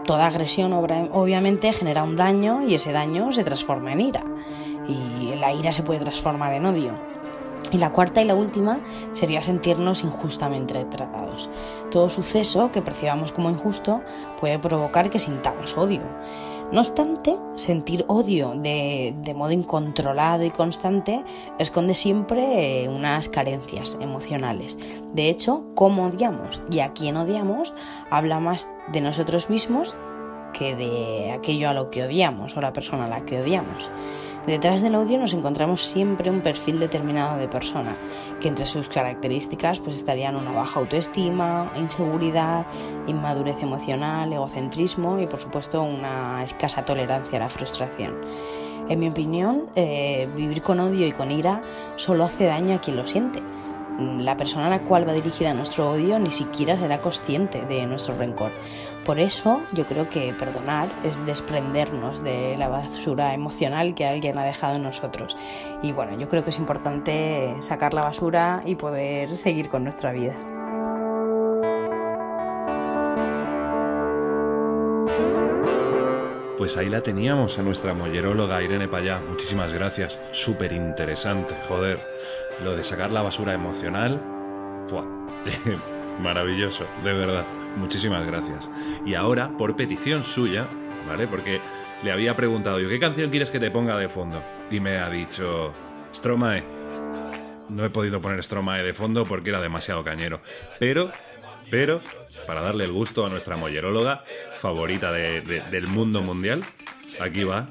Toda 0.04 0.26
agresión 0.26 0.72
obviamente 0.72 1.72
genera 1.72 2.04
un 2.04 2.14
daño 2.14 2.62
y 2.62 2.74
ese 2.74 2.92
daño 2.92 3.32
se 3.32 3.42
transforma 3.42 3.92
en 3.92 4.00
ira. 4.00 4.22
Y 4.86 5.34
la 5.34 5.52
ira 5.52 5.72
se 5.72 5.82
puede 5.82 6.00
transformar 6.00 6.52
en 6.52 6.66
odio. 6.66 6.92
Y 7.72 7.78
la 7.78 7.90
cuarta 7.90 8.22
y 8.22 8.26
la 8.26 8.36
última 8.36 8.78
sería 9.12 9.42
sentirnos 9.42 10.04
injustamente 10.04 10.84
tratados. 10.84 11.50
Todo 11.90 12.08
suceso 12.10 12.70
que 12.70 12.82
percibamos 12.82 13.32
como 13.32 13.50
injusto 13.50 14.02
puede 14.38 14.60
provocar 14.60 15.10
que 15.10 15.18
sintamos 15.18 15.76
odio. 15.76 16.02
No 16.72 16.80
obstante, 16.80 17.36
sentir 17.56 18.04
odio 18.08 18.54
de, 18.56 19.14
de, 19.18 19.34
modo 19.34 19.52
incontrolado 19.52 20.44
y 20.44 20.50
constante 20.50 21.24
esconde 21.58 21.94
siempre 21.94 22.84
eh, 22.84 22.88
unas 22.88 23.28
carencias 23.28 23.96
emocionales. 24.00 24.78
De 25.12 25.28
hecho, 25.28 25.66
cómo 25.74 26.06
odiamos 26.06 26.62
y 26.70 26.80
a 26.80 26.92
quién 26.92 27.16
odiamos 27.16 27.74
habla 28.10 28.40
más 28.40 28.70
de 28.92 29.02
nosotros 29.02 29.50
mismos 29.50 29.96
que 30.52 30.74
de 30.74 31.32
aquello 31.32 31.68
a 31.68 31.74
lo 31.74 31.90
que 31.90 32.04
odiamos 32.04 32.56
o 32.56 32.60
la 32.60 32.72
persona 32.72 33.04
a 33.04 33.08
la 33.08 33.24
que 33.24 33.40
odiamos. 33.40 33.90
Detrás 34.46 34.82
del 34.82 34.94
odio 34.94 35.16
nos 35.16 35.32
encontramos 35.32 35.82
siempre 35.82 36.28
un 36.28 36.42
perfil 36.42 36.78
determinado 36.78 37.38
de 37.38 37.48
persona, 37.48 37.96
que 38.42 38.48
entre 38.48 38.66
sus 38.66 38.88
características 38.88 39.80
pues 39.80 39.96
estarían 39.96 40.36
una 40.36 40.52
baja 40.52 40.80
autoestima, 40.80 41.72
inseguridad, 41.76 42.66
inmadurez 43.06 43.62
emocional, 43.62 44.30
egocentrismo 44.34 45.18
y 45.18 45.26
por 45.26 45.40
supuesto 45.40 45.82
una 45.82 46.44
escasa 46.44 46.84
tolerancia 46.84 47.38
a 47.38 47.42
la 47.42 47.48
frustración. 47.48 48.20
En 48.90 49.00
mi 49.00 49.08
opinión, 49.08 49.62
eh, 49.76 50.28
vivir 50.36 50.60
con 50.62 50.78
odio 50.78 51.06
y 51.06 51.12
con 51.12 51.30
ira 51.30 51.62
solo 51.96 52.24
hace 52.24 52.44
daño 52.44 52.74
a 52.74 52.80
quien 52.82 52.96
lo 52.96 53.06
siente. 53.06 53.40
La 53.98 54.36
persona 54.36 54.66
a 54.66 54.70
la 54.70 54.82
cual 54.82 55.08
va 55.08 55.14
dirigida 55.14 55.54
nuestro 55.54 55.92
odio 55.92 56.18
ni 56.18 56.32
siquiera 56.32 56.76
será 56.76 57.00
consciente 57.00 57.64
de 57.64 57.86
nuestro 57.86 58.14
rencor. 58.14 58.50
Por 59.04 59.18
eso 59.18 59.62
yo 59.72 59.84
creo 59.84 60.08
que 60.08 60.32
perdonar 60.32 60.88
es 61.04 61.26
desprendernos 61.26 62.24
de 62.24 62.56
la 62.56 62.68
basura 62.68 63.34
emocional 63.34 63.94
que 63.94 64.06
alguien 64.06 64.38
ha 64.38 64.44
dejado 64.44 64.76
en 64.76 64.82
nosotros. 64.82 65.36
Y 65.82 65.92
bueno, 65.92 66.18
yo 66.18 66.28
creo 66.30 66.42
que 66.42 66.50
es 66.50 66.58
importante 66.58 67.54
sacar 67.60 67.92
la 67.92 68.00
basura 68.00 68.62
y 68.64 68.76
poder 68.76 69.36
seguir 69.36 69.68
con 69.68 69.82
nuestra 69.82 70.12
vida. 70.12 70.34
Pues 76.56 76.78
ahí 76.78 76.88
la 76.88 77.02
teníamos 77.02 77.58
a 77.58 77.62
nuestra 77.62 77.92
molleróloga 77.92 78.62
Irene 78.62 78.88
Payá. 78.88 79.20
Muchísimas 79.28 79.70
gracias. 79.70 80.18
Súper 80.32 80.72
interesante, 80.72 81.54
joder. 81.68 81.98
Lo 82.64 82.74
de 82.74 82.84
sacar 82.84 83.10
la 83.10 83.20
basura 83.20 83.52
emocional. 83.52 84.18
¡Fua! 84.88 85.04
Maravilloso, 86.22 86.86
de 87.02 87.12
verdad. 87.12 87.44
Muchísimas 87.76 88.26
gracias. 88.26 88.68
Y 89.04 89.14
ahora, 89.14 89.50
por 89.56 89.76
petición 89.76 90.24
suya, 90.24 90.66
¿vale? 91.08 91.26
Porque 91.26 91.60
le 92.02 92.12
había 92.12 92.36
preguntado 92.36 92.78
yo, 92.80 92.88
¿qué 92.88 93.00
canción 93.00 93.30
quieres 93.30 93.50
que 93.50 93.58
te 93.58 93.70
ponga 93.70 93.96
de 93.96 94.08
fondo? 94.08 94.42
Y 94.70 94.80
me 94.80 94.98
ha 94.98 95.10
dicho, 95.10 95.72
Stromae. 96.14 96.62
No 97.68 97.84
he 97.84 97.90
podido 97.90 98.20
poner 98.20 98.42
Stromae 98.44 98.82
de 98.82 98.94
fondo 98.94 99.24
porque 99.24 99.50
era 99.50 99.60
demasiado 99.60 100.04
cañero. 100.04 100.40
Pero, 100.78 101.10
pero, 101.70 102.00
para 102.46 102.60
darle 102.60 102.84
el 102.84 102.92
gusto 102.92 103.26
a 103.26 103.30
nuestra 103.30 103.56
molleróloga 103.56 104.22
favorita 104.58 105.10
de, 105.10 105.40
de, 105.40 105.60
del 105.70 105.86
mundo 105.88 106.22
mundial, 106.22 106.62
aquí 107.20 107.42
va 107.44 107.68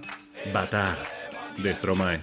Batar 0.52 0.98
de 1.58 1.76
Stromae. 1.76 2.20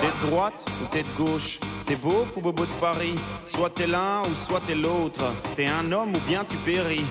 De 0.00 0.26
droite 0.26 0.64
ou 0.80 0.88
de 0.88 1.04
gauche 1.16 1.58
T'es 1.88 1.96
beauf 1.96 2.36
ou 2.36 2.42
bobo 2.42 2.66
de 2.66 2.80
Paris. 2.80 3.14
Soit 3.46 3.70
t'es 3.70 3.86
l'un 3.86 4.20
ou 4.20 4.34
soit 4.34 4.60
t'es 4.66 4.74
l'autre. 4.74 5.24
T'es 5.54 5.64
un 5.64 5.90
homme 5.90 6.14
ou 6.14 6.20
bien 6.28 6.44
tu 6.44 6.58
péris. 6.58 7.06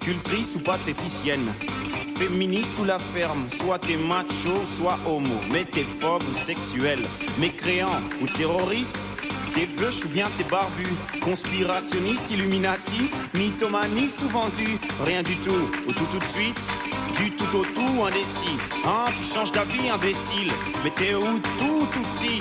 Cultrice 0.00 0.56
ou 0.56 0.60
pathéticienne 0.60 1.52
Féministe 2.16 2.74
ou 2.80 2.84
la 2.84 2.98
ferme 2.98 3.50
Soit 3.50 3.78
t'es 3.80 3.98
macho, 3.98 4.54
soit 4.66 4.98
homo. 5.06 5.34
Mais 5.52 5.66
t'es 5.66 5.84
phobe 5.84 6.22
ou 6.30 6.34
sexuel. 6.34 7.00
Mécréant 7.38 8.00
ou 8.22 8.26
terroriste. 8.26 9.06
T'es 9.52 9.66
veuche 9.66 10.02
ou 10.06 10.08
bien 10.08 10.28
t'es 10.38 10.44
barbu. 10.44 10.86
Conspirationniste, 11.20 12.30
illuminati 12.30 13.10
Mythomaniste 13.34 14.22
ou 14.22 14.30
vendu. 14.30 14.78
Rien 15.04 15.22
du 15.22 15.36
tout 15.36 15.68
ou 15.86 15.92
tout 15.92 16.06
tout 16.06 16.18
de 16.18 16.24
suite. 16.24 16.68
Du 17.16 17.32
tout 17.32 17.54
au 17.54 17.64
tout 17.64 18.02
indécis. 18.02 18.56
Hein, 18.86 19.04
tu 19.14 19.34
changes 19.34 19.52
d'avis, 19.52 19.90
imbécile. 19.90 20.52
Mais 20.84 20.90
t'es 20.90 21.14
où 21.14 21.38
tout, 21.58 21.86
tout 21.92 22.06
si 22.08 22.40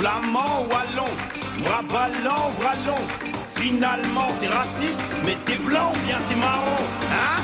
Flamand 0.00 0.64
ou 0.64 0.74
allon 0.74 1.12
Bras 1.62 1.82
ballants 1.82 2.48
ou 2.48 2.60
bras 2.60 2.74
longs 2.86 3.06
Finalement, 3.50 4.28
t'es 4.40 4.46
raciste, 4.46 5.04
mais 5.26 5.36
t'es 5.44 5.56
blanc 5.56 5.92
ou 5.94 6.06
bien 6.06 6.16
t'es 6.26 6.36
marron. 6.36 6.82
Hein? 7.12 7.42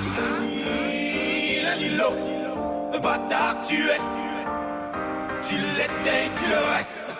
L'autre. 1.98 3.00
Bâtard, 3.02 3.56
tu 3.68 3.74
es. 3.74 4.00
Tu 5.46 5.56
l'étais, 5.56 6.30
tu 6.34 6.48
le 6.48 6.74
restes. 6.74 7.15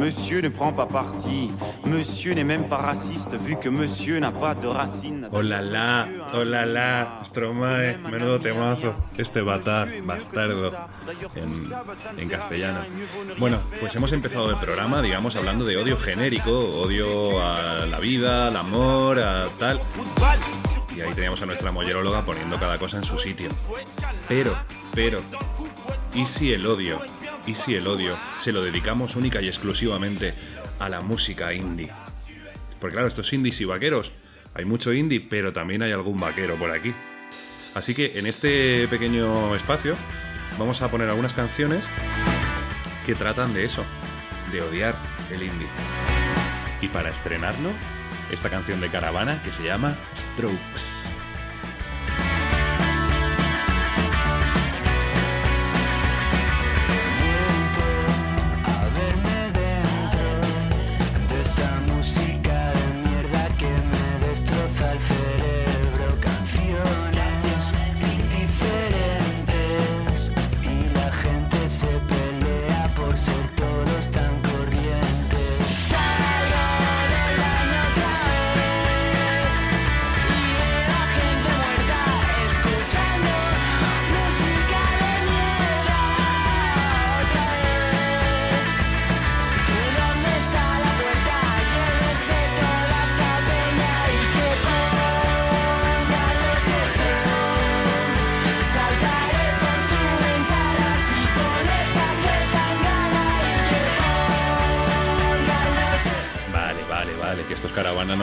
Monsieur 0.00 0.40
ne 0.40 0.48
prend 0.48 0.72
pas 0.72 0.86
parti. 0.86 1.50
Monsieur 1.84 2.32
n'est 2.34 2.44
même 2.44 2.66
pas 2.68 2.78
raciste 2.78 3.36
vu 3.38 3.56
que 3.56 3.68
monsieur 3.68 4.18
n'a 4.18 4.32
pas 4.32 4.54
de 4.54 4.66
racines. 4.66 5.28
Oh 5.32 5.42
la 5.42 5.60
la, 5.60 6.08
oh 6.34 7.24
Stromae, 7.24 7.98
menudo 8.10 8.40
temazo, 8.40 8.94
este 9.18 9.42
batar, 9.42 9.88
bastardo, 10.02 10.72
en, 11.36 11.52
en 12.18 12.28
castellano. 12.28 12.80
Bueno, 13.38 13.58
pues 13.78 13.94
hemos 13.94 14.12
empezado 14.12 14.50
el 14.50 14.56
programa, 14.56 15.02
digamos, 15.02 15.36
hablando 15.36 15.64
de 15.64 15.76
odio 15.76 15.98
genérico, 15.98 16.58
odio 16.80 17.42
a 17.42 17.86
la 17.86 17.98
vida, 17.98 18.48
al 18.48 18.56
amor, 18.56 19.20
a 19.20 19.48
tal. 19.58 19.80
Y 20.96 21.00
ahí 21.02 21.12
teníamos 21.14 21.40
a 21.42 21.46
nuestra 21.46 21.70
molleróloga 21.70 22.24
poniendo 22.24 22.58
cada 22.58 22.78
cosa 22.78 22.96
en 22.96 23.04
su 23.04 23.18
sitio. 23.18 23.50
Pero 24.28 24.56
Pero, 24.94 25.20
¿y 26.14 26.24
si 26.24 26.52
el 26.52 26.66
odio, 26.66 26.98
y 27.46 27.54
si 27.54 27.74
el 27.74 27.86
odio 27.86 28.16
se 28.38 28.52
lo 28.52 28.62
dedicamos 28.62 29.16
única 29.16 29.40
y 29.40 29.46
exclusivamente 29.48 30.34
a 30.78 30.88
la 30.88 31.00
música 31.00 31.52
indie? 31.52 31.90
Porque 32.80 32.94
claro, 32.94 33.08
estos 33.08 33.32
indies 33.32 33.60
y 33.60 33.64
vaqueros, 33.64 34.12
hay 34.54 34.64
mucho 34.64 34.92
indie, 34.92 35.20
pero 35.20 35.52
también 35.52 35.82
hay 35.82 35.92
algún 35.92 36.18
vaquero 36.18 36.56
por 36.56 36.70
aquí. 36.70 36.94
Así 37.74 37.94
que 37.94 38.18
en 38.18 38.26
este 38.26 38.88
pequeño 38.88 39.54
espacio 39.54 39.94
vamos 40.58 40.82
a 40.82 40.90
poner 40.90 41.08
algunas 41.08 41.34
canciones 41.34 41.84
que 43.06 43.14
tratan 43.14 43.54
de 43.54 43.64
eso, 43.64 43.84
de 44.52 44.62
odiar 44.62 44.96
el 45.30 45.42
indie. 45.42 45.68
Y 46.80 46.88
para 46.88 47.10
estrenarlo, 47.10 47.70
esta 48.30 48.48
canción 48.50 48.80
de 48.80 48.90
Caravana 48.90 49.42
que 49.42 49.52
se 49.52 49.62
llama 49.62 49.94
Strokes. 50.16 51.09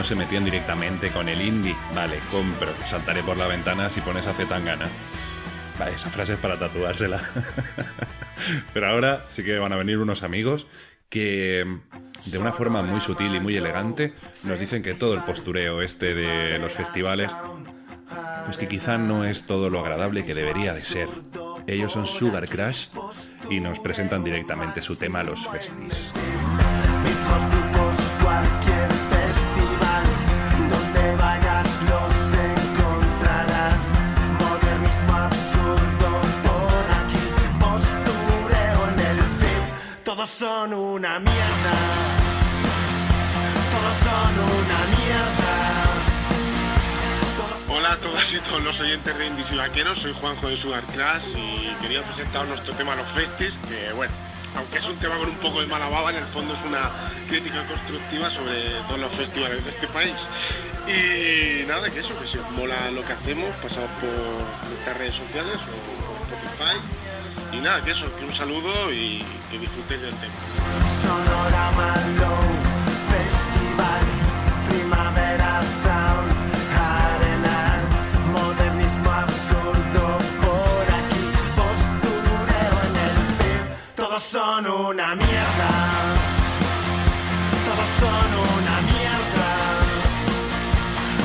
Se 0.08 0.16
metían 0.16 0.46
directamente 0.46 1.12
con 1.12 1.28
el 1.28 1.42
indie. 1.42 1.76
Vale, 1.94 2.18
compro. 2.32 2.74
Saltaré 2.88 3.24
por 3.24 3.36
la 3.36 3.46
ventana 3.46 3.90
si 3.90 4.00
pones 4.00 4.26
a 4.26 4.34
Zetangana. 4.34 4.88
Vale, 5.78 5.96
esa 5.96 6.10
frase 6.10 6.34
es 6.34 6.40
para 6.40 6.58
tatuársela. 6.58 7.22
Pero 8.74 8.88
ahora 8.88 9.26
sí 9.28 9.44
que 9.44 9.60
van 9.60 9.74
a 9.74 9.76
venir 9.76 9.98
unos 9.98 10.24
amigos 10.24 10.66
que 11.10 11.66
de 12.26 12.38
una 12.38 12.54
forma 12.54 12.82
muy 12.84 13.02
sutil 13.02 13.36
y 13.36 13.42
muy 13.42 13.58
elegante 13.58 14.14
nos 14.46 14.60
dicen 14.60 14.82
que 14.82 14.94
todo 14.94 15.14
el 15.14 15.24
postureo 15.24 15.82
este 15.82 16.14
de 16.14 16.58
los 16.58 16.72
festivales 16.72 17.34
pues 18.46 18.58
que 18.58 18.70
quizá 18.70 18.98
no 18.98 19.26
es 19.26 19.44
todo 19.44 19.70
lo 19.70 19.82
agradable 19.82 20.26
que 20.26 20.34
debería 20.34 20.74
de 20.74 20.80
ser. 20.80 21.10
Ellos 21.68 21.92
son 21.92 22.08
Sugar 22.08 22.48
Crash 22.48 22.88
y 23.50 23.60
nos 23.60 23.80
presentan 23.80 24.24
directamente 24.24 24.82
su 24.82 24.96
tema 24.96 25.22
Los 25.22 25.46
Festis. 25.48 26.14
mismos 27.04 27.46
grupos, 27.46 28.12
cualquier 28.24 28.77
todos 40.28 40.40
son 40.40 40.74
una 40.74 41.20
mierda. 41.20 41.74
Todos 43.72 43.98
son 44.04 44.34
una 44.60 44.80
mierda. 44.98 45.54
Hola 47.70 47.92
a 47.94 47.98
todas 47.98 48.34
y 48.34 48.40
todos 48.40 48.64
los 48.64 48.80
oyentes 48.80 49.18
de 49.18 49.28
Indies 49.28 49.52
y 49.52 49.56
Vaqueros, 49.56 50.00
soy 50.00 50.14
Juanjo 50.14 50.50
de 50.50 50.58
Sugar 50.58 50.84
Class 50.94 51.36
y 51.36 51.74
quería 51.82 52.04
presentaros 52.04 52.50
nuestro 52.50 52.74
tema 52.74 52.96
Los 52.96 53.08
Festis, 53.10 53.60
que 53.70 53.94
bueno, 53.94 54.14
aunque 54.58 54.80
es 54.80 54.88
un 54.88 54.98
tema 54.98 55.18
con 55.18 55.30
un 55.30 55.38
poco 55.38 55.62
de 55.62 55.68
mala 55.68 55.88
baba, 55.88 56.10
en 56.12 56.18
el 56.18 56.26
fondo 56.26 56.54
es 56.54 56.64
una 56.64 56.90
crítica 57.30 57.64
constructiva 57.66 58.30
sobre 58.30 58.72
todos 58.88 59.00
los 59.00 59.14
festivales 59.14 59.64
de 59.64 59.70
este 59.70 59.88
país. 59.88 60.28
Y 60.88 61.66
nada, 61.68 61.90
que 61.90 62.00
eso, 62.00 62.18
que 62.20 62.28
si 62.28 62.38
os 62.38 62.50
mola 62.52 62.92
lo 62.92 63.06
que 63.06 63.14
hacemos, 63.14 63.50
pasad 63.62 63.86
por 64.02 64.70
nuestras 64.70 64.98
redes 64.98 65.16
sociales 65.16 65.56
o 65.56 65.68
por 65.88 66.38
Spotify. 66.38 67.07
Y 67.52 67.58
nada, 67.58 67.84
que 67.84 67.92
eso, 67.92 68.06
que 68.18 68.26
un 68.26 68.34
saludo 68.34 68.92
y 68.92 69.24
que 69.50 69.58
disfrutéis 69.58 70.02
del 70.02 70.14
tema. 70.16 70.34
Sonorama 71.02 71.96
Low 72.20 72.44
Festival 73.10 74.06
Primavera 74.70 75.62
Sound 75.84 76.32
Arenal 76.78 77.82
Modernismo 78.34 79.10
absurdo 79.10 80.18
por 80.42 80.86
aquí 81.00 81.26
Postureo 81.56 82.76
en 82.88 82.96
el 83.08 83.18
fin 83.38 83.62
Todos 83.96 84.24
son 84.24 84.68
una 84.68 85.16
mierda. 85.16 85.72
Todos 87.66 87.90
son 88.00 88.30
una 88.58 88.82
mierda. 88.82 89.50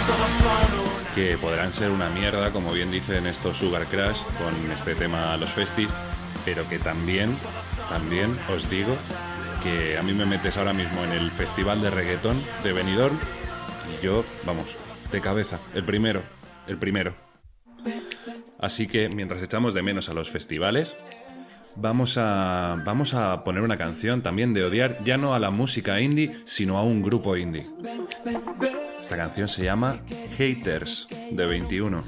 Todos 0.06 0.30
son 0.38 0.80
una 0.80 0.92
que 1.14 1.36
podrán 1.36 1.72
ser 1.74 1.90
una 1.90 2.08
mierda, 2.08 2.50
como 2.52 2.72
bien 2.72 2.90
dicen 2.90 3.26
estos 3.26 3.58
Sugar 3.58 3.84
Crash 3.86 4.16
con 4.38 4.72
este 4.72 4.94
tema 4.94 5.36
Los 5.36 5.50
Festis, 5.50 5.88
pero 6.44 6.68
que 6.68 6.78
también, 6.78 7.34
también 7.88 8.36
os 8.54 8.68
digo 8.68 8.96
que 9.62 9.96
a 9.96 10.02
mí 10.02 10.12
me 10.12 10.26
metes 10.26 10.56
ahora 10.56 10.72
mismo 10.72 11.04
en 11.04 11.12
el 11.12 11.30
festival 11.30 11.82
de 11.82 11.90
reggaetón 11.90 12.36
de 12.64 12.72
Benidorm 12.72 13.16
y 13.88 14.04
yo, 14.04 14.24
vamos, 14.44 14.66
de 15.10 15.20
cabeza, 15.20 15.58
el 15.74 15.84
primero, 15.84 16.22
el 16.66 16.78
primero. 16.78 17.14
Así 18.58 18.86
que 18.86 19.08
mientras 19.08 19.42
echamos 19.42 19.74
de 19.74 19.82
menos 19.82 20.08
a 20.08 20.14
los 20.14 20.30
festivales, 20.30 20.96
vamos 21.76 22.16
a, 22.18 22.80
vamos 22.84 23.14
a 23.14 23.44
poner 23.44 23.62
una 23.62 23.76
canción 23.76 24.22
también 24.22 24.54
de 24.54 24.64
odiar 24.64 25.02
ya 25.04 25.16
no 25.16 25.34
a 25.34 25.38
la 25.38 25.50
música 25.50 26.00
indie, 26.00 26.40
sino 26.44 26.78
a 26.78 26.82
un 26.82 27.02
grupo 27.02 27.36
indie. 27.36 27.66
Esta 29.00 29.16
canción 29.16 29.48
se 29.48 29.64
llama 29.64 29.98
Haters 30.36 31.08
de 31.30 31.46
21. 31.46 32.02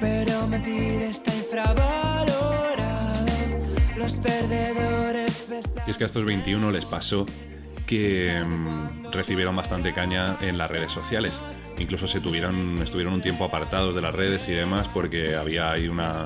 Pero 0.00 0.46
mentir 0.46 1.02
está 1.02 1.34
infravalorado 1.34 2.17
Y 5.86 5.90
es 5.90 5.98
que 5.98 6.04
a 6.04 6.06
estos 6.06 6.24
21 6.24 6.70
les 6.70 6.84
pasó 6.84 7.26
que 7.86 8.42
mm, 8.44 9.12
recibieron 9.12 9.56
bastante 9.56 9.92
caña 9.92 10.36
en 10.40 10.58
las 10.58 10.70
redes 10.70 10.92
sociales. 10.92 11.32
Incluso 11.78 12.06
se 12.06 12.20
tuvieron, 12.20 12.80
estuvieron 12.82 13.14
un 13.14 13.22
tiempo 13.22 13.44
apartados 13.44 13.94
de 13.94 14.02
las 14.02 14.14
redes 14.14 14.48
y 14.48 14.52
demás 14.52 14.88
porque 14.92 15.36
había 15.36 15.70
ahí 15.70 15.88
una, 15.88 16.24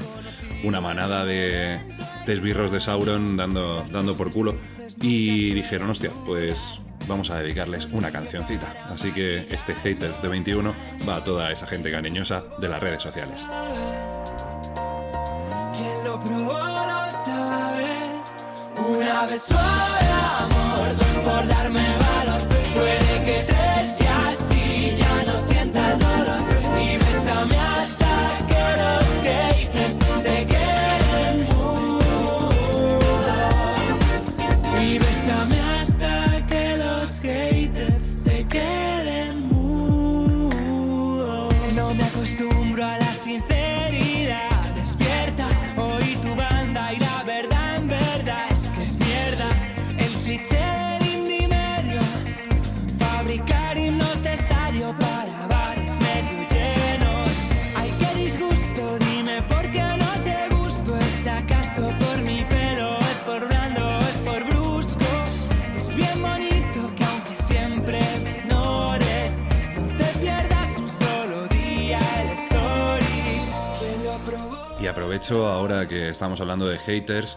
una 0.65 0.81
manada 0.81 1.25
de, 1.25 1.81
de 2.27 2.33
esbirros 2.33 2.71
de 2.71 2.81
Sauron 2.81 3.37
dando, 3.37 3.85
dando 3.91 4.17
por 4.17 4.33
culo. 4.33 4.55
Y 5.01 5.55
dijeron, 5.55 5.91
hostia, 5.91 6.11
pues 6.27 6.81
vamos 7.09 7.31
a 7.31 7.39
dedicarles 7.39 7.87
una 7.87 8.11
cancioncita. 8.11 8.89
Así 8.91 9.13
que 9.13 9.47
este 9.51 9.75
Haters 9.75 10.23
de 10.23 10.29
21 10.29 10.75
va 11.09 11.17
a 11.17 11.25
toda 11.25 11.51
esa 11.51 11.67
gente 11.67 11.91
cariñosa 11.91 12.45
de 12.61 12.69
las 12.69 12.81
redes 12.81 13.03
sociales. 13.03 13.41
Una 18.89 19.27
vez 19.27 19.43
suave 19.45 20.09
amor, 20.41 20.97
dos 20.97 21.15
por 21.25 21.47
darme 21.47 21.87
valor. 21.99 22.41
Puede 22.75 23.25
que 23.25 23.45
tres 23.47 23.62
estamos 76.23 76.41
hablando 76.41 76.69
de 76.69 76.79
haters 76.79 77.37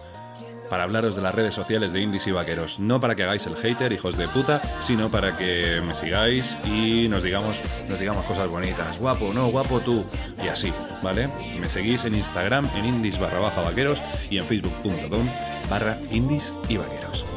para 0.70 0.84
hablaros 0.84 1.16
de 1.16 1.22
las 1.24 1.34
redes 1.34 1.56
sociales 1.56 1.92
de 1.92 2.02
Indies 2.02 2.28
y 2.28 2.32
Vaqueros. 2.32 2.80
No 2.80 3.00
para 3.00 3.16
que 3.16 3.24
hagáis 3.24 3.48
el 3.48 3.56
hater, 3.56 3.92
hijos 3.92 4.16
de 4.16 4.28
puta, 4.28 4.62
sino 4.82 5.10
para 5.10 5.36
que 5.38 5.82
me 5.82 5.96
sigáis 5.96 6.56
y 6.66 7.08
nos 7.10 7.24
digamos, 7.24 7.56
nos 7.90 8.00
digamos 8.00 8.26
cosas 8.26 8.48
bonitas. 8.48 9.00
Guapo, 9.00 9.34
no, 9.34 9.48
guapo 9.48 9.80
tú. 9.80 10.06
Y 10.44 10.50
así, 10.50 10.72
¿vale? 11.02 11.30
Me 11.60 11.68
seguís 11.68 12.06
en 12.06 12.14
Instagram, 12.14 12.70
en 12.76 12.86
indies 12.86 13.20
barra 13.20 13.40
baja 13.40 13.62
vaqueros 13.62 14.00
y 14.30 14.38
en 14.38 14.46
facebook.com 14.46 15.28
barra 15.68 16.00
indies 16.12 16.54
y 16.70 16.78
vaqueros. 16.78 17.35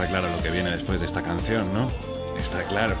Está 0.00 0.12
claro 0.12 0.34
lo 0.34 0.42
que 0.42 0.50
viene 0.50 0.70
después 0.70 1.00
de 1.00 1.06
esta 1.06 1.22
canción, 1.22 1.74
¿no? 1.74 1.90
Está 2.38 2.62
claro. 2.62 2.96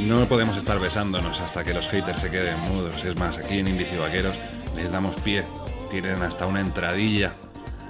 No 0.00 0.24
podemos 0.26 0.56
estar 0.56 0.80
besándonos 0.80 1.40
hasta 1.40 1.62
que 1.62 1.72
los 1.72 1.88
haters 1.88 2.20
se 2.20 2.32
queden 2.32 2.58
mudos. 2.62 3.04
Es 3.04 3.16
más, 3.16 3.38
aquí 3.38 3.60
en 3.60 3.68
Indies 3.68 3.92
y 3.92 3.96
Vaqueros 3.96 4.34
les 4.74 4.90
damos 4.90 5.14
pie. 5.20 5.44
Tienen 5.88 6.20
hasta 6.22 6.46
una 6.46 6.60
entradilla. 6.60 7.32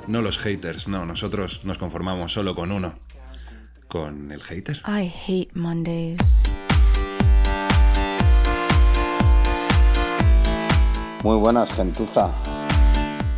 No 0.07 0.20
los 0.20 0.37
haters, 0.37 0.87
no. 0.87 1.07
Nosotros 1.07 1.61
nos 1.64 1.79
conformamos 1.79 2.31
solo 2.31 2.55
con 2.55 2.72
uno. 2.72 2.98
Con 3.88 4.33
el 4.33 4.42
hater. 4.42 4.83
I 4.87 5.11
hate 5.27 5.55
Mondays. 5.55 6.42
Muy 11.24 11.37
buenas, 11.37 11.72
gentuza. 11.72 12.33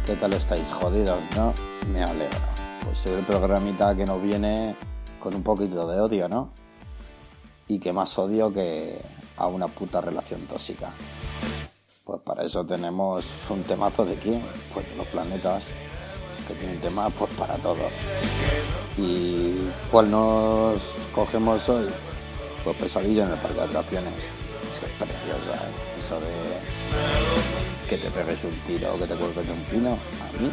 ¿Qué 0.04 0.16
tal 0.16 0.32
estáis? 0.32 0.72
Jodidos, 0.72 1.22
¿no? 1.36 1.54
Me 1.92 2.02
alegro. 2.02 2.49
Pues 2.90 3.07
es 3.07 3.12
el 3.12 3.24
programita 3.24 3.94
que 3.94 4.05
nos 4.05 4.20
viene 4.20 4.74
con 5.20 5.33
un 5.33 5.44
poquito 5.44 5.87
de 5.87 6.00
odio, 6.00 6.29
¿no? 6.29 6.50
Y 7.68 7.79
que 7.79 7.92
más 7.92 8.18
odio 8.18 8.53
que 8.53 9.00
a 9.37 9.46
una 9.46 9.68
puta 9.68 10.00
relación 10.00 10.40
tóxica. 10.48 10.92
Pues 12.03 12.20
para 12.22 12.42
eso 12.42 12.66
tenemos 12.66 13.31
un 13.48 13.62
temazo 13.62 14.05
de 14.05 14.16
quién? 14.16 14.42
Pues 14.74 14.90
de 14.90 14.96
los 14.96 15.07
planetas, 15.07 15.66
que 16.48 16.55
tienen 16.55 16.81
temas 16.81 17.12
pues 17.16 17.31
para 17.35 17.55
todo. 17.59 17.76
¿Y 18.98 19.70
cuál 19.92 20.11
nos 20.11 20.81
cogemos 21.14 21.68
hoy? 21.68 21.87
Pues 22.64 22.76
pesadilla 22.76 23.22
en 23.22 23.31
el 23.31 23.38
parque 23.38 23.61
de 23.61 23.66
atracciones. 23.66 24.29
Es 24.68 24.81
que 24.81 24.87
es 24.87 24.92
preciosa, 24.94 25.55
¿eh? 25.55 25.96
Eso 25.96 26.16
de 26.16 27.87
que 27.88 27.98
te 27.98 28.11
pegues 28.11 28.42
un 28.42 28.59
tiro 28.66 28.92
o 28.92 28.98
que 28.98 29.07
te 29.07 29.14
cuelgues 29.14 29.46
de 29.46 29.53
un 29.53 29.62
pino, 29.66 29.90
a 29.92 30.42
mí 30.42 30.53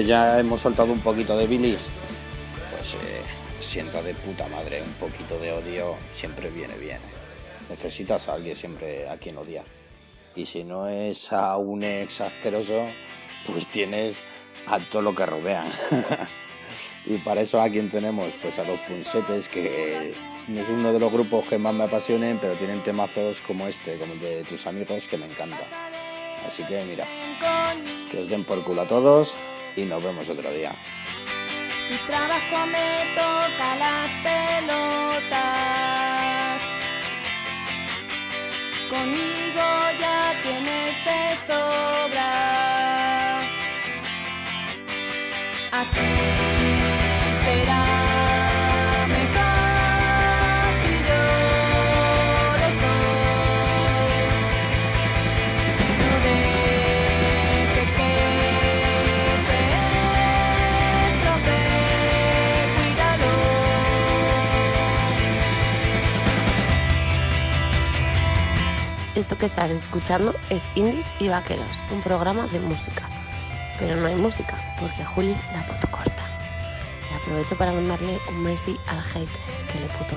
ya 0.00 0.40
hemos 0.40 0.60
soltado 0.60 0.92
un 0.92 1.00
poquito 1.00 1.36
de 1.36 1.46
bilis, 1.46 1.88
pues 2.70 2.94
eh, 2.94 3.22
sienta 3.60 4.02
de 4.02 4.14
puta 4.14 4.48
madre, 4.48 4.82
un 4.82 4.92
poquito 4.94 5.38
de 5.38 5.52
odio 5.52 5.96
siempre 6.14 6.50
viene 6.50 6.76
bien. 6.76 6.98
Necesitas 7.68 8.28
a 8.28 8.34
alguien 8.34 8.56
siempre 8.56 9.08
a 9.08 9.18
quien 9.18 9.36
odiar. 9.36 9.64
Y 10.34 10.46
si 10.46 10.64
no 10.64 10.88
es 10.88 11.32
a 11.32 11.56
un 11.58 11.84
ex 11.84 12.22
asqueroso, 12.22 12.86
pues 13.46 13.68
tienes 13.68 14.16
a 14.66 14.80
todo 14.88 15.02
lo 15.02 15.14
que 15.14 15.26
rodean. 15.26 15.68
y 17.06 17.18
para 17.18 17.42
eso 17.42 17.60
a 17.60 17.68
quien 17.68 17.90
tenemos, 17.90 18.32
pues 18.40 18.58
a 18.58 18.64
los 18.64 18.80
punsetes, 18.80 19.48
que 19.48 20.14
es 20.48 20.68
uno 20.68 20.92
de 20.92 20.98
los 20.98 21.12
grupos 21.12 21.44
que 21.46 21.58
más 21.58 21.72
me 21.74 21.84
apasionen, 21.84 22.38
pero 22.38 22.54
tienen 22.54 22.82
temazos 22.82 23.40
como 23.40 23.66
este, 23.68 23.98
como 23.98 24.14
el 24.14 24.20
de 24.20 24.44
tus 24.44 24.66
amigos, 24.66 25.06
que 25.08 25.16
me 25.16 25.26
encanta. 25.26 25.66
Así 26.46 26.64
que 26.64 26.84
mira, 26.84 27.06
que 28.10 28.20
os 28.20 28.28
den 28.28 28.44
por 28.44 28.62
culo 28.64 28.82
a 28.82 28.86
todos 28.86 29.36
y 29.76 29.84
nos 29.84 30.02
vemos 30.02 30.28
otro 30.28 30.52
día. 30.52 30.74
Tu 31.88 31.96
trabajo 32.06 32.66
me 32.66 33.06
toca 33.14 33.76
las 33.76 34.10
pelotas. 34.26 35.42
Conmigo 38.90 39.62
ya 40.00 40.34
tienes 40.42 40.96
de 41.04 41.36
sobra. 41.46 42.32
Así 45.70 46.31
Esto 69.32 69.40
que 69.40 69.46
estás 69.46 69.70
escuchando 69.70 70.34
es 70.50 70.70
Indies 70.74 71.06
y 71.18 71.28
Vaqueros, 71.30 71.82
un 71.90 72.02
programa 72.02 72.46
de 72.48 72.60
música. 72.60 73.08
Pero 73.78 73.96
no 73.96 74.06
hay 74.06 74.14
música, 74.14 74.58
porque 74.78 75.02
Juli 75.06 75.34
la 75.54 75.66
puto 75.66 75.90
corta. 75.90 76.22
Y 77.10 77.14
aprovecho 77.14 77.56
para 77.56 77.72
mandarle 77.72 78.20
un 78.28 78.42
Messi 78.42 78.78
al 78.86 79.00
hater, 79.00 79.40
que 79.72 79.80
le 79.80 79.86
puto 79.86 80.16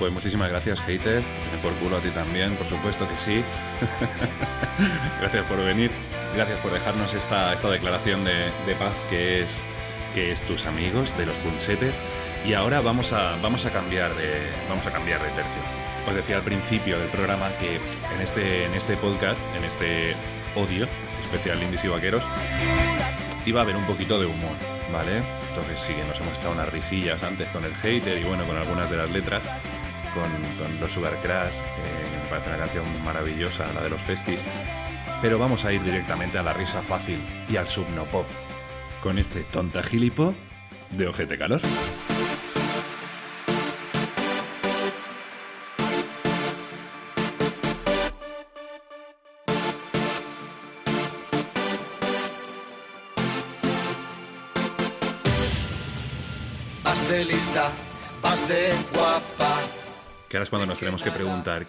Pues 0.00 0.10
muchísimas 0.14 0.48
gracias, 0.48 0.80
hater. 0.80 1.22
Por 1.62 1.74
culo 1.74 1.98
a 1.98 2.00
ti 2.00 2.08
también, 2.08 2.56
por 2.56 2.66
supuesto 2.66 3.06
que 3.06 3.18
sí. 3.18 3.44
gracias 5.20 5.44
por 5.44 5.58
venir. 5.58 5.90
Gracias 6.34 6.58
por 6.60 6.72
dejarnos 6.72 7.12
esta, 7.12 7.52
esta 7.52 7.68
declaración 7.68 8.24
de, 8.24 8.46
de 8.66 8.74
paz 8.76 8.94
que 9.10 9.42
es, 9.42 9.60
que 10.14 10.32
es 10.32 10.40
tus 10.46 10.64
amigos 10.64 11.14
de 11.18 11.26
los 11.26 11.36
punsetes. 11.36 11.96
Y 12.46 12.54
ahora 12.54 12.80
vamos 12.80 13.12
a, 13.12 13.36
vamos 13.42 13.66
a 13.66 13.70
cambiar 13.70 14.14
de. 14.14 14.40
Vamos 14.70 14.86
a 14.86 14.90
cambiar 14.90 15.20
de 15.20 15.28
tercio. 15.28 15.62
Os 16.08 16.16
decía 16.16 16.36
al 16.36 16.42
principio 16.42 16.98
del 16.98 17.08
programa 17.08 17.50
que 17.60 17.76
en 17.76 18.20
este, 18.22 18.64
en 18.64 18.72
este 18.72 18.96
podcast, 18.96 19.38
en 19.54 19.64
este 19.64 20.14
odio, 20.56 20.88
especial 21.24 21.62
Indies 21.62 21.84
y 21.84 21.88
Vaqueros, 21.88 22.22
iba 23.44 23.60
a 23.60 23.64
haber 23.64 23.76
un 23.76 23.84
poquito 23.84 24.18
de 24.18 24.24
humor, 24.24 24.56
¿vale? 24.94 25.20
Entonces 25.50 25.78
sí 25.86 25.92
que 25.92 26.04
nos 26.04 26.18
hemos 26.18 26.38
echado 26.38 26.54
unas 26.54 26.72
risillas 26.72 27.22
antes 27.22 27.48
con 27.48 27.66
el 27.66 27.74
hater 27.74 28.16
y 28.18 28.24
bueno, 28.24 28.44
con 28.44 28.56
algunas 28.56 28.90
de 28.90 28.96
las 28.96 29.10
letras, 29.10 29.42
con, 30.14 30.80
los 30.80 30.92
Sugar 30.92 31.14
Crash, 31.22 31.54
que 31.54 32.18
me 32.18 32.28
parece 32.28 32.48
una 32.48 32.58
canción 32.58 32.84
maravillosa, 33.04 33.72
la 33.72 33.82
de 33.82 33.90
los 33.90 34.00
festis. 34.02 34.40
Pero 35.22 35.38
vamos 35.38 35.64
a 35.64 35.72
ir 35.72 35.82
directamente 35.82 36.38
a 36.38 36.42
la 36.42 36.52
risa 36.52 36.82
fácil 36.82 37.20
y 37.48 37.56
al 37.56 37.68
subnopop, 37.68 38.26
con 39.02 39.18
este 39.18 39.42
tonta 39.44 39.82
gilipo 39.82 40.34
de 40.90 41.08
Ojete 41.08 41.38
Calor. 41.38 41.60
Vas 56.82 57.08
de 57.08 57.24
lista, 57.24 57.70
vas 58.22 58.48
de 58.48 58.72
guapa. 58.92 59.79
Que 60.30 60.36
ahora 60.36 60.44
es 60.44 60.50
cuando 60.50 60.66
nos 60.66 60.78
tenemos 60.78 61.02
que 61.02 61.10
preguntar 61.10 61.66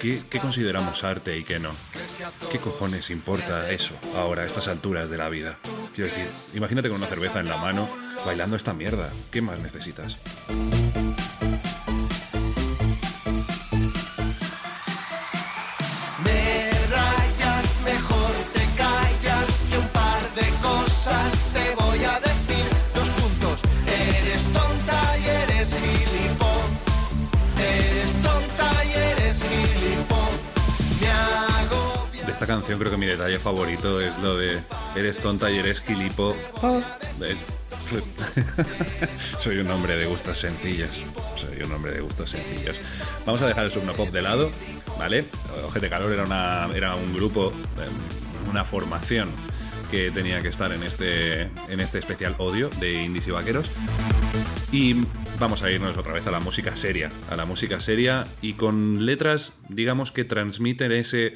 ¿qué, 0.00 0.22
qué 0.30 0.38
consideramos 0.38 1.04
arte 1.04 1.36
y 1.36 1.44
qué 1.44 1.58
no. 1.58 1.70
¿Qué 2.50 2.58
cojones 2.58 3.10
importa 3.10 3.70
eso 3.70 3.94
ahora, 4.16 4.42
a 4.42 4.46
estas 4.46 4.68
alturas 4.68 5.10
de 5.10 5.18
la 5.18 5.28
vida? 5.28 5.58
Quiero 5.94 6.10
decir, 6.10 6.56
imagínate 6.56 6.88
con 6.88 6.96
una 6.96 7.08
cerveza 7.08 7.40
en 7.40 7.48
la 7.48 7.58
mano, 7.58 7.86
bailando 8.24 8.56
esta 8.56 8.72
mierda. 8.72 9.10
¿Qué 9.30 9.42
más 9.42 9.60
necesitas? 9.60 10.16
Canción 32.50 32.78
creo 32.80 32.90
que 32.90 32.96
mi 32.96 33.06
detalle 33.06 33.38
favorito 33.38 34.00
es 34.00 34.16
lo 34.18 34.36
de 34.36 34.58
eres 34.96 35.18
tonta 35.18 35.50
y 35.52 35.58
eres 35.58 35.80
gilipo. 35.80 36.34
De- 37.20 37.36
Soy 39.40 39.58
un 39.58 39.70
hombre 39.70 39.96
de 39.96 40.06
gustos 40.06 40.38
sencillos. 40.38 40.90
Soy 41.36 41.62
un 41.64 41.72
hombre 41.72 41.92
de 41.92 42.00
gustos 42.00 42.30
sencillos. 42.30 42.76
Vamos 43.24 43.40
a 43.42 43.46
dejar 43.46 43.64
el 43.66 43.70
Subnopop 43.70 44.10
de 44.10 44.22
lado, 44.22 44.50
¿vale? 44.98 45.24
Ojete 45.64 45.88
Calor 45.88 46.12
era, 46.12 46.24
una, 46.24 46.68
era 46.74 46.94
un 46.96 47.14
grupo, 47.14 47.52
em, 47.78 48.50
una 48.50 48.64
formación 48.64 49.28
que 49.92 50.10
tenía 50.10 50.40
que 50.42 50.48
estar 50.48 50.72
en 50.72 50.82
este, 50.82 51.42
en 51.68 51.80
este 51.80 51.98
especial 51.98 52.34
odio 52.38 52.68
de 52.80 53.02
indies 53.02 53.26
y 53.28 53.30
vaqueros. 53.30 53.70
Y 54.72 55.04
vamos 55.38 55.62
a 55.62 55.70
irnos 55.70 55.96
otra 55.96 56.12
vez 56.12 56.26
a 56.26 56.30
la 56.30 56.40
música 56.40 56.76
seria, 56.76 57.10
a 57.28 57.36
la 57.36 57.44
música 57.44 57.80
seria 57.80 58.24
y 58.42 58.52
con 58.54 59.04
letras, 59.06 59.52
digamos, 59.68 60.12
que 60.12 60.24
transmiten 60.24 60.92
ese 60.92 61.34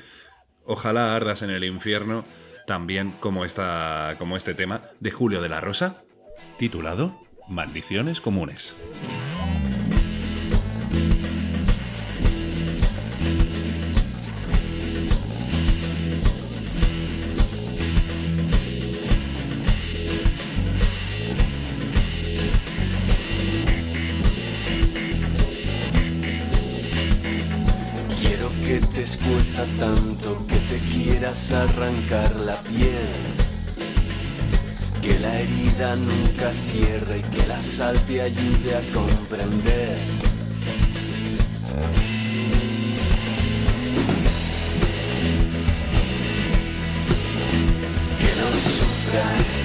ojalá 0.66 1.14
ardas 1.14 1.42
en 1.42 1.50
el 1.50 1.64
infierno, 1.64 2.24
también 2.66 3.12
como, 3.20 3.44
esta, 3.44 4.16
como 4.18 4.36
este 4.36 4.54
tema 4.54 4.80
de 5.00 5.10
Julio 5.10 5.42
de 5.42 5.48
la 5.48 5.60
Rosa, 5.60 6.04
titulado 6.58 7.20
Maldiciones 7.48 8.20
Comunes. 8.20 8.74
Quiero 28.20 28.50
que 28.62 28.80
te 28.94 29.02
que 29.02 29.94
arrancar 31.34 32.36
la 32.36 32.54
piel. 32.62 33.08
Que 35.02 35.18
la 35.18 35.40
herida 35.40 35.96
nunca 35.96 36.52
cierre 36.52 37.18
y 37.18 37.22
que 37.22 37.46
la 37.46 37.60
sal 37.60 37.98
te 38.06 38.22
ayude 38.22 38.76
a 38.76 38.92
comprender. 38.92 39.98
Que 48.20 48.30
no 48.40 48.48
sufras, 48.70 49.63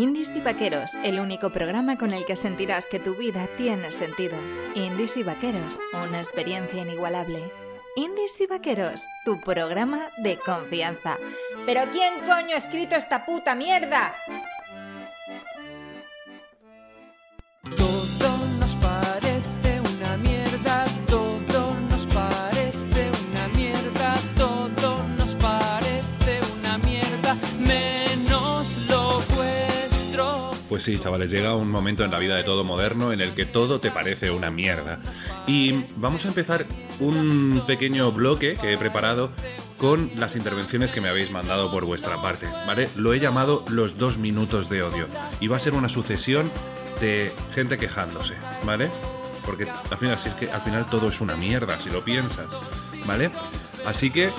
Indies 0.00 0.32
y 0.34 0.40
Vaqueros, 0.40 0.94
el 1.04 1.20
único 1.20 1.50
programa 1.50 1.98
con 1.98 2.14
el 2.14 2.24
que 2.24 2.34
sentirás 2.34 2.86
que 2.86 2.98
tu 2.98 3.16
vida 3.16 3.46
tiene 3.58 3.90
sentido. 3.90 4.34
Indies 4.74 5.18
y 5.18 5.22
Vaqueros, 5.22 5.78
una 5.92 6.20
experiencia 6.20 6.80
inigualable. 6.80 7.52
Indies 7.96 8.40
y 8.40 8.46
Vaqueros, 8.46 9.04
tu 9.26 9.38
programa 9.40 10.08
de 10.16 10.38
confianza. 10.38 11.18
¿Pero 11.66 11.82
quién 11.92 12.14
coño 12.20 12.54
ha 12.54 12.56
escrito 12.56 12.94
esta 12.94 13.26
puta 13.26 13.54
mierda? 13.54 14.14
Pues 30.80 30.96
sí, 30.96 30.98
chavales, 30.98 31.30
llega 31.30 31.54
un 31.54 31.70
momento 31.70 32.04
en 32.04 32.10
la 32.10 32.18
vida 32.18 32.36
de 32.36 32.42
todo 32.42 32.64
moderno 32.64 33.12
en 33.12 33.20
el 33.20 33.34
que 33.34 33.44
todo 33.44 33.80
te 33.80 33.90
parece 33.90 34.30
una 34.30 34.50
mierda. 34.50 34.98
Y 35.46 35.84
vamos 35.96 36.24
a 36.24 36.28
empezar 36.28 36.64
un 37.00 37.62
pequeño 37.66 38.10
bloque 38.12 38.54
que 38.54 38.72
he 38.72 38.78
preparado 38.78 39.30
con 39.76 40.10
las 40.16 40.36
intervenciones 40.36 40.90
que 40.90 41.02
me 41.02 41.10
habéis 41.10 41.30
mandado 41.32 41.70
por 41.70 41.84
vuestra 41.84 42.22
parte, 42.22 42.46
¿vale? 42.66 42.88
Lo 42.96 43.12
he 43.12 43.20
llamado 43.20 43.62
los 43.68 43.98
dos 43.98 44.16
minutos 44.16 44.70
de 44.70 44.82
odio. 44.82 45.06
Y 45.38 45.48
va 45.48 45.58
a 45.58 45.60
ser 45.60 45.74
una 45.74 45.90
sucesión 45.90 46.50
de 46.98 47.30
gente 47.54 47.76
quejándose, 47.76 48.36
¿vale? 48.64 48.88
Porque 49.44 49.66
al 49.68 49.98
final, 49.98 50.16
si 50.16 50.30
es 50.30 50.34
que 50.36 50.50
al 50.50 50.62
final 50.62 50.86
todo 50.86 51.10
es 51.10 51.20
una 51.20 51.36
mierda, 51.36 51.78
si 51.78 51.90
lo 51.90 52.02
piensas, 52.02 52.46
¿vale? 53.06 53.30
Así 53.84 54.10
que 54.10 54.30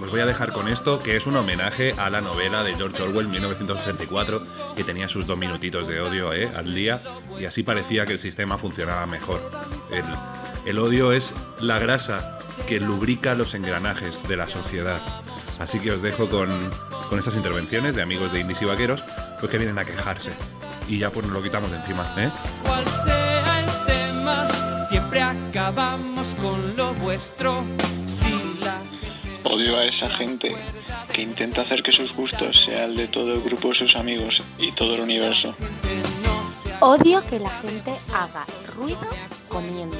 os 0.00 0.10
voy 0.10 0.20
a 0.20 0.26
dejar 0.26 0.52
con 0.52 0.68
esto, 0.68 1.00
que 1.00 1.16
es 1.16 1.26
un 1.26 1.36
homenaje 1.36 1.92
a 1.98 2.08
la 2.08 2.20
novela 2.20 2.62
de 2.62 2.74
George 2.74 3.02
Orwell 3.02 3.28
1984, 3.28 4.40
que 4.78 4.84
tenía 4.84 5.08
sus 5.08 5.26
dos 5.26 5.36
minutitos 5.36 5.88
de 5.88 6.00
odio 6.00 6.32
¿eh? 6.32 6.48
al 6.56 6.72
día, 6.72 7.02
y 7.36 7.46
así 7.46 7.64
parecía 7.64 8.06
que 8.06 8.12
el 8.12 8.20
sistema 8.20 8.58
funcionaba 8.58 9.06
mejor. 9.06 9.42
El, 9.90 10.04
el 10.66 10.78
odio 10.78 11.10
es 11.10 11.34
la 11.60 11.80
grasa 11.80 12.38
que 12.68 12.78
lubrica 12.78 13.34
los 13.34 13.54
engranajes 13.54 14.28
de 14.28 14.36
la 14.36 14.46
sociedad. 14.46 15.00
Así 15.58 15.80
que 15.80 15.90
os 15.90 16.00
dejo 16.00 16.28
con, 16.28 16.48
con 17.10 17.18
estas 17.18 17.34
intervenciones 17.34 17.96
de 17.96 18.02
amigos 18.02 18.32
de 18.32 18.38
indies 18.38 18.62
y 18.62 18.66
vaqueros, 18.66 19.02
pues 19.40 19.50
que 19.50 19.58
vienen 19.58 19.80
a 19.80 19.84
quejarse. 19.84 20.30
Y 20.86 21.00
ya 21.00 21.10
pues 21.10 21.26
nos 21.26 21.34
lo 21.34 21.42
quitamos 21.42 21.72
de 21.72 21.78
encima, 21.78 22.14
¿eh? 22.16 22.30
Cual 22.62 22.86
sea 22.86 23.58
el 23.58 23.86
tema, 23.92 24.48
siempre 24.88 25.22
acabamos 25.22 26.36
con 26.36 26.76
lo 26.76 26.94
vuestro. 26.94 27.64
Si 28.06 28.60
la 28.62 28.80
Odio 29.42 29.76
a 29.76 29.84
esa 29.84 30.08
gente 30.08 30.54
que 31.18 31.22
intenta 31.22 31.62
hacer 31.62 31.82
que 31.82 31.90
sus 31.90 32.14
gustos 32.14 32.62
sea 32.62 32.84
el 32.84 32.94
de 32.94 33.08
todo 33.08 33.34
el 33.34 33.40
grupo 33.40 33.70
de 33.70 33.74
sus 33.74 33.96
amigos 33.96 34.40
y 34.56 34.70
todo 34.70 34.94
el 34.94 35.00
universo. 35.00 35.52
Odio 36.78 37.26
que 37.26 37.40
la 37.40 37.50
gente 37.50 37.92
haga 38.14 38.46
ruido 38.76 39.00
comiendo. 39.48 39.98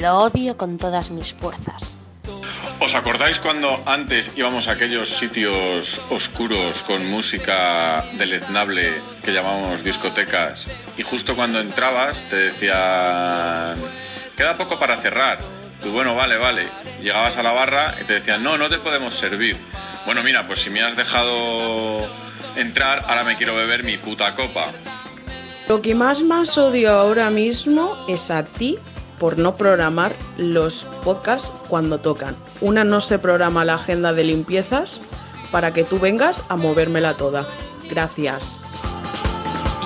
Lo 0.00 0.18
odio 0.18 0.56
con 0.56 0.78
todas 0.78 1.12
mis 1.12 1.32
fuerzas. 1.32 1.96
¿Os 2.80 2.96
acordáis 2.96 3.38
cuando 3.38 3.84
antes 3.86 4.32
íbamos 4.34 4.66
a 4.66 4.72
aquellos 4.72 5.10
sitios 5.10 6.00
oscuros 6.10 6.82
con 6.82 7.08
música 7.08 8.04
deleznable 8.18 8.94
que 9.22 9.32
llamábamos 9.32 9.84
discotecas 9.84 10.66
y 10.96 11.04
justo 11.04 11.36
cuando 11.36 11.60
entrabas 11.60 12.24
te 12.28 12.50
decían 12.50 13.76
queda 14.36 14.56
poco 14.56 14.76
para 14.80 14.96
cerrar? 14.96 15.38
Tú 15.80 15.92
bueno, 15.92 16.16
vale, 16.16 16.36
vale. 16.36 16.66
Llegabas 17.00 17.36
a 17.36 17.44
la 17.44 17.52
barra 17.52 17.94
y 18.00 18.04
te 18.04 18.14
decían 18.14 18.42
no, 18.42 18.58
no 18.58 18.68
te 18.68 18.78
podemos 18.78 19.14
servir. 19.14 19.56
Bueno, 20.04 20.22
mira, 20.22 20.46
pues 20.46 20.60
si 20.60 20.70
me 20.70 20.82
has 20.82 20.96
dejado 20.96 22.06
entrar, 22.56 23.04
ahora 23.08 23.24
me 23.24 23.36
quiero 23.36 23.54
beber 23.54 23.84
mi 23.84 23.96
puta 23.98 24.34
copa. 24.34 24.66
Lo 25.68 25.80
que 25.80 25.94
más 25.94 26.22
más 26.22 26.58
odio 26.58 26.90
ahora 26.92 27.30
mismo 27.30 27.96
es 28.08 28.30
a 28.30 28.44
ti 28.44 28.78
por 29.18 29.38
no 29.38 29.56
programar 29.56 30.12
los 30.36 30.84
podcasts 31.04 31.50
cuando 31.68 31.98
tocan. 31.98 32.36
Una 32.60 32.82
no 32.82 33.00
se 33.00 33.18
programa 33.18 33.64
la 33.64 33.74
agenda 33.74 34.12
de 34.12 34.24
limpiezas 34.24 35.00
para 35.52 35.72
que 35.72 35.84
tú 35.84 36.00
vengas 36.00 36.44
a 36.48 36.56
movérmela 36.56 37.14
toda. 37.14 37.46
Gracias. 37.88 38.64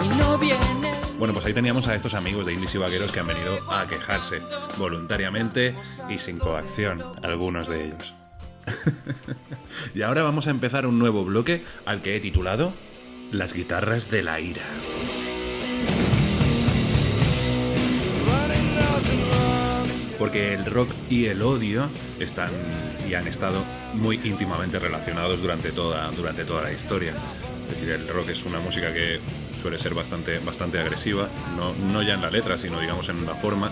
y 0.02 0.18
no 0.18 0.38
viene. 0.38 0.92
Bueno, 1.18 1.34
pues 1.34 1.46
ahí 1.46 1.52
teníamos 1.52 1.88
a 1.88 1.94
estos 1.94 2.14
amigos 2.14 2.46
de 2.46 2.52
indies 2.54 2.74
y 2.74 2.78
vaqueros 2.78 3.12
que 3.12 3.20
han 3.20 3.26
venido 3.26 3.58
a 3.70 3.86
quejarse 3.86 4.40
voluntariamente 4.76 5.74
y 6.08 6.18
sin 6.18 6.38
coacción, 6.38 7.02
algunos 7.22 7.68
de 7.68 7.86
ellos. 7.86 8.14
y 9.94 10.02
ahora 10.02 10.22
vamos 10.22 10.46
a 10.46 10.50
empezar 10.50 10.86
un 10.86 10.98
nuevo 10.98 11.24
bloque 11.24 11.64
al 11.84 12.02
que 12.02 12.16
he 12.16 12.20
titulado 12.20 12.74
Las 13.32 13.52
guitarras 13.52 14.10
de 14.10 14.22
la 14.22 14.40
ira. 14.40 14.62
Porque 20.18 20.54
el 20.54 20.64
rock 20.64 20.90
y 21.10 21.26
el 21.26 21.42
odio 21.42 21.88
están 22.18 22.50
y 23.08 23.14
han 23.14 23.28
estado 23.28 23.62
muy 23.94 24.18
íntimamente 24.24 24.78
relacionados 24.78 25.42
durante 25.42 25.72
toda, 25.72 26.10
durante 26.12 26.44
toda 26.44 26.62
la 26.62 26.72
historia. 26.72 27.14
Es 27.68 27.80
decir, 27.80 27.90
el 27.90 28.08
rock 28.08 28.30
es 28.30 28.44
una 28.44 28.58
música 28.58 28.92
que 28.94 29.20
suele 29.60 29.78
ser 29.78 29.94
bastante, 29.94 30.38
bastante 30.38 30.78
agresiva, 30.78 31.28
no, 31.56 31.74
no 31.74 32.02
ya 32.02 32.14
en 32.14 32.22
la 32.22 32.30
letra, 32.30 32.56
sino 32.56 32.80
digamos 32.80 33.08
en 33.10 33.26
la 33.26 33.34
forma. 33.34 33.70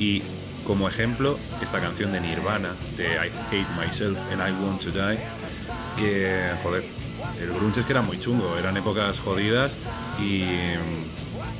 Y 0.00 0.22
como 0.66 0.88
ejemplo, 0.88 1.38
esta 1.62 1.80
canción 1.80 2.12
de 2.12 2.20
Nirvana, 2.20 2.74
de 2.96 3.04
I 3.04 3.30
Hate 3.48 3.66
Myself 3.78 4.18
and 4.32 4.40
I 4.40 4.52
Want 4.62 4.82
to 4.82 4.90
Die, 4.90 5.18
que, 5.96 6.50
joder, 6.62 6.84
el 7.40 7.52
grunge 7.52 7.80
es 7.80 7.86
que 7.86 7.92
era 7.92 8.02
muy 8.02 8.18
chungo, 8.18 8.56
eran 8.58 8.76
épocas 8.76 9.18
jodidas 9.18 9.72
y, 10.18 10.42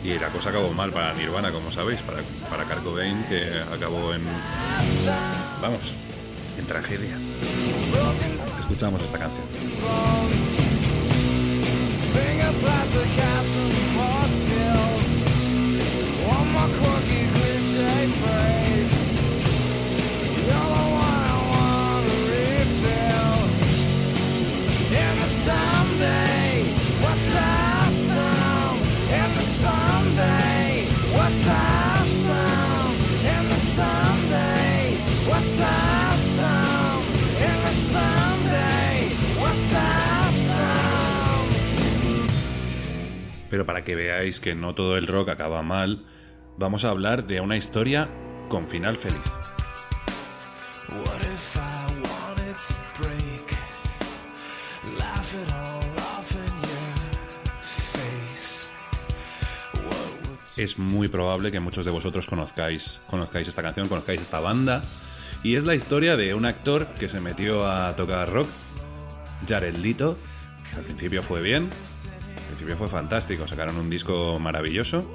y 0.04 0.18
la 0.20 0.28
cosa 0.28 0.50
acabó 0.50 0.72
mal 0.72 0.92
para 0.92 1.14
Nirvana, 1.14 1.52
como 1.52 1.70
sabéis, 1.70 2.00
para, 2.00 2.18
para 2.50 2.64
Kurt 2.64 2.84
Cobain, 2.84 3.22
que 3.24 3.62
acabó 3.72 4.12
en, 4.12 4.22
vamos, 5.62 5.80
en 6.58 6.66
tragedia. 6.66 7.16
Escuchamos 8.60 9.02
esta 9.02 9.18
canción. 9.18 9.46
Pero 43.56 43.64
para 43.64 43.84
que 43.84 43.94
veáis 43.94 44.38
que 44.38 44.54
no 44.54 44.74
todo 44.74 44.98
el 44.98 45.06
rock 45.06 45.30
acaba 45.30 45.62
mal, 45.62 46.04
vamos 46.58 46.84
a 46.84 46.90
hablar 46.90 47.26
de 47.26 47.40
una 47.40 47.56
historia 47.56 48.08
con 48.48 48.68
final 48.68 48.96
feliz. 48.96 49.22
Es 60.56 60.78
muy 60.78 61.08
probable 61.08 61.52
que 61.52 61.60
muchos 61.60 61.84
de 61.84 61.90
vosotros 61.90 62.26
conozcáis, 62.26 63.00
conozcáis 63.08 63.46
esta 63.46 63.62
canción, 63.62 63.88
conozcáis 63.88 64.22
esta 64.22 64.40
banda. 64.40 64.82
Y 65.42 65.56
es 65.56 65.64
la 65.64 65.74
historia 65.74 66.16
de 66.16 66.34
un 66.34 66.46
actor 66.46 66.86
que 66.98 67.08
se 67.08 67.20
metió 67.20 67.70
a 67.70 67.94
tocar 67.94 68.30
rock, 68.30 68.48
Jared 69.46 69.76
Leto. 69.76 70.16
Al 70.74 70.82
principio 70.84 71.22
fue 71.22 71.42
bien, 71.42 71.64
al 71.64 72.44
principio 72.46 72.76
fue 72.78 72.88
fantástico. 72.88 73.46
Sacaron 73.46 73.76
un 73.76 73.90
disco 73.90 74.38
maravilloso 74.38 75.06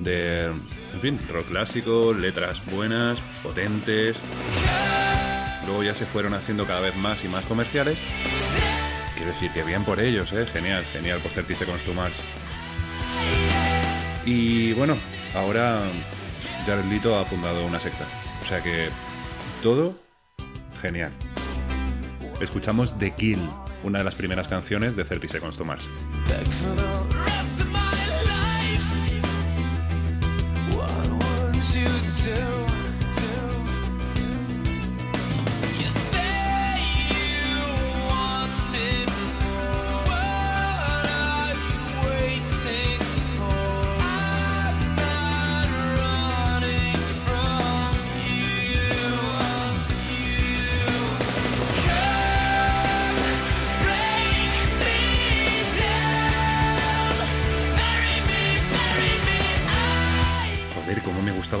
de, 0.00 0.46
en 0.46 1.00
fin, 1.00 1.18
rock 1.30 1.48
clásico, 1.48 2.12
letras 2.12 2.64
buenas, 2.70 3.18
potentes. 3.42 4.16
Luego 5.66 5.82
ya 5.82 5.94
se 5.94 6.06
fueron 6.06 6.34
haciendo 6.34 6.66
cada 6.66 6.80
vez 6.80 6.96
más 6.96 7.24
y 7.24 7.28
más 7.28 7.44
comerciales. 7.44 7.98
Quiero 9.16 9.32
decir 9.32 9.50
que 9.52 9.62
bien 9.62 9.84
por 9.84 10.00
ellos, 10.00 10.32
¿eh? 10.32 10.46
Genial, 10.52 10.84
genial 10.92 11.20
por 11.20 11.32
30 11.32 11.54
Seconds 11.54 11.84
to. 11.84 11.92
Y 14.26 14.72
bueno, 14.72 14.96
ahora 15.34 15.82
Jared 16.66 16.84
Leto 16.86 17.18
ha 17.18 17.24
fundado 17.24 17.64
una 17.66 17.78
secta. 17.78 18.06
O 18.42 18.46
sea 18.46 18.62
que 18.62 18.88
todo 19.62 19.98
genial. 20.80 21.12
Escuchamos 22.40 22.98
The 22.98 23.12
Kill, 23.12 23.38
una 23.82 23.98
de 23.98 24.04
las 24.04 24.14
primeras 24.14 24.48
canciones 24.48 24.96
de 24.96 25.04
30 25.04 25.28
Seconds 25.28 25.56
to 25.56 25.64
Mars. 25.64 25.88
You 32.26 32.53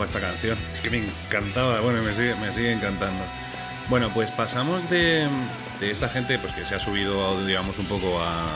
esta 0.02 0.20
canción. 0.20 0.58
Que 0.82 0.90
me 0.90 0.98
encantaba, 0.98 1.80
bueno, 1.80 2.02
me 2.02 2.12
sigue, 2.12 2.34
me 2.36 2.52
sigue 2.52 2.72
encantando. 2.72 3.22
Bueno, 3.88 4.10
pues 4.12 4.30
pasamos 4.30 4.88
de, 4.90 5.28
de 5.78 5.90
esta 5.90 6.08
gente 6.08 6.38
pues 6.38 6.54
que 6.54 6.64
se 6.64 6.74
ha 6.74 6.80
subido, 6.80 7.44
digamos, 7.46 7.78
un 7.78 7.86
poco 7.86 8.20
a, 8.20 8.46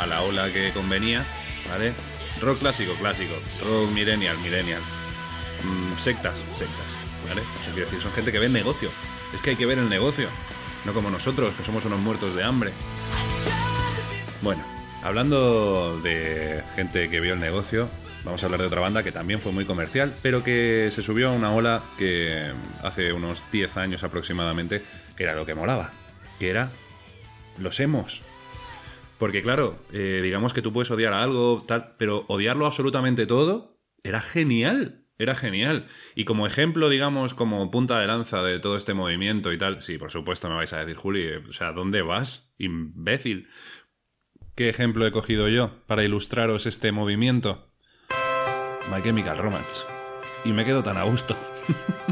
a 0.00 0.06
la 0.06 0.22
ola 0.22 0.52
que 0.52 0.72
convenía, 0.72 1.24
¿vale? 1.70 1.92
Rock 2.40 2.58
clásico, 2.58 2.92
clásico. 2.94 3.34
Rock 3.64 3.90
millennial, 3.90 4.36
millennial. 4.38 4.80
Mm, 5.64 5.98
sectas, 5.98 6.34
sectas, 6.58 7.28
¿vale? 7.28 7.42
Sea, 7.64 7.72
quiero 7.72 7.86
decir, 7.86 8.02
son 8.02 8.12
gente 8.12 8.32
que 8.32 8.38
ve 8.38 8.46
el 8.46 8.52
negocio. 8.52 8.90
Es 9.34 9.40
que 9.40 9.50
hay 9.50 9.56
que 9.56 9.66
ver 9.66 9.78
el 9.78 9.88
negocio. 9.88 10.28
No 10.84 10.92
como 10.92 11.10
nosotros, 11.10 11.54
que 11.54 11.64
somos 11.64 11.84
unos 11.84 12.00
muertos 12.00 12.34
de 12.34 12.44
hambre. 12.44 12.72
Bueno, 14.42 14.64
hablando 15.02 16.00
de 16.00 16.62
gente 16.76 17.08
que 17.10 17.20
vio 17.20 17.34
el 17.34 17.40
negocio, 17.40 17.88
vamos 18.24 18.42
a 18.42 18.46
hablar 18.46 18.60
de 18.60 18.66
otra 18.66 18.80
banda 18.80 19.02
que 19.02 19.12
también 19.12 19.40
fue 19.40 19.52
muy 19.52 19.64
comercial, 19.64 20.14
pero 20.22 20.42
que 20.42 20.90
se 20.92 21.02
subió 21.02 21.28
a 21.28 21.32
una 21.32 21.52
ola 21.52 21.82
que 21.98 22.52
hace 22.82 23.12
unos 23.12 23.42
10 23.52 23.76
años 23.76 24.04
aproximadamente, 24.04 24.82
que 25.16 25.24
era 25.24 25.34
lo 25.34 25.46
que 25.46 25.54
molaba, 25.54 25.90
que 26.38 26.50
era 26.50 26.70
los 27.58 27.80
emos. 27.80 28.22
Porque 29.18 29.42
claro, 29.42 29.78
eh, 29.92 30.20
digamos 30.22 30.52
que 30.52 30.62
tú 30.62 30.72
puedes 30.72 30.90
odiar 30.90 31.12
a 31.12 31.22
algo, 31.22 31.64
tal, 31.66 31.94
pero 31.98 32.24
odiarlo 32.28 32.66
absolutamente 32.66 33.26
todo 33.26 33.78
era 34.02 34.20
genial. 34.20 35.04
Era 35.20 35.34
genial. 35.34 35.88
Y 36.14 36.24
como 36.24 36.46
ejemplo, 36.46 36.88
digamos, 36.88 37.34
como 37.34 37.68
punta 37.72 37.98
de 37.98 38.06
lanza 38.06 38.40
de 38.42 38.60
todo 38.60 38.76
este 38.76 38.94
movimiento 38.94 39.52
y 39.52 39.58
tal, 39.58 39.82
sí, 39.82 39.98
por 39.98 40.12
supuesto 40.12 40.48
me 40.48 40.54
vais 40.54 40.72
a 40.72 40.78
decir, 40.78 40.96
Juli, 40.96 41.22
eh, 41.22 41.38
o 41.38 41.52
sea, 41.52 41.72
¿dónde 41.72 42.02
vas? 42.02 42.54
Imbécil. 42.56 43.48
¿Qué 44.54 44.68
ejemplo 44.68 45.06
he 45.06 45.12
cogido 45.12 45.48
yo 45.48 45.82
para 45.86 46.04
ilustraros 46.04 46.66
este 46.66 46.92
movimiento? 46.92 47.67
My 48.90 49.02
Chemical 49.02 49.38
Romance. 49.38 49.84
Y 50.44 50.52
me 50.52 50.64
quedo 50.64 50.82
tan 50.82 50.96
a 50.96 51.04
gusto. 51.04 51.36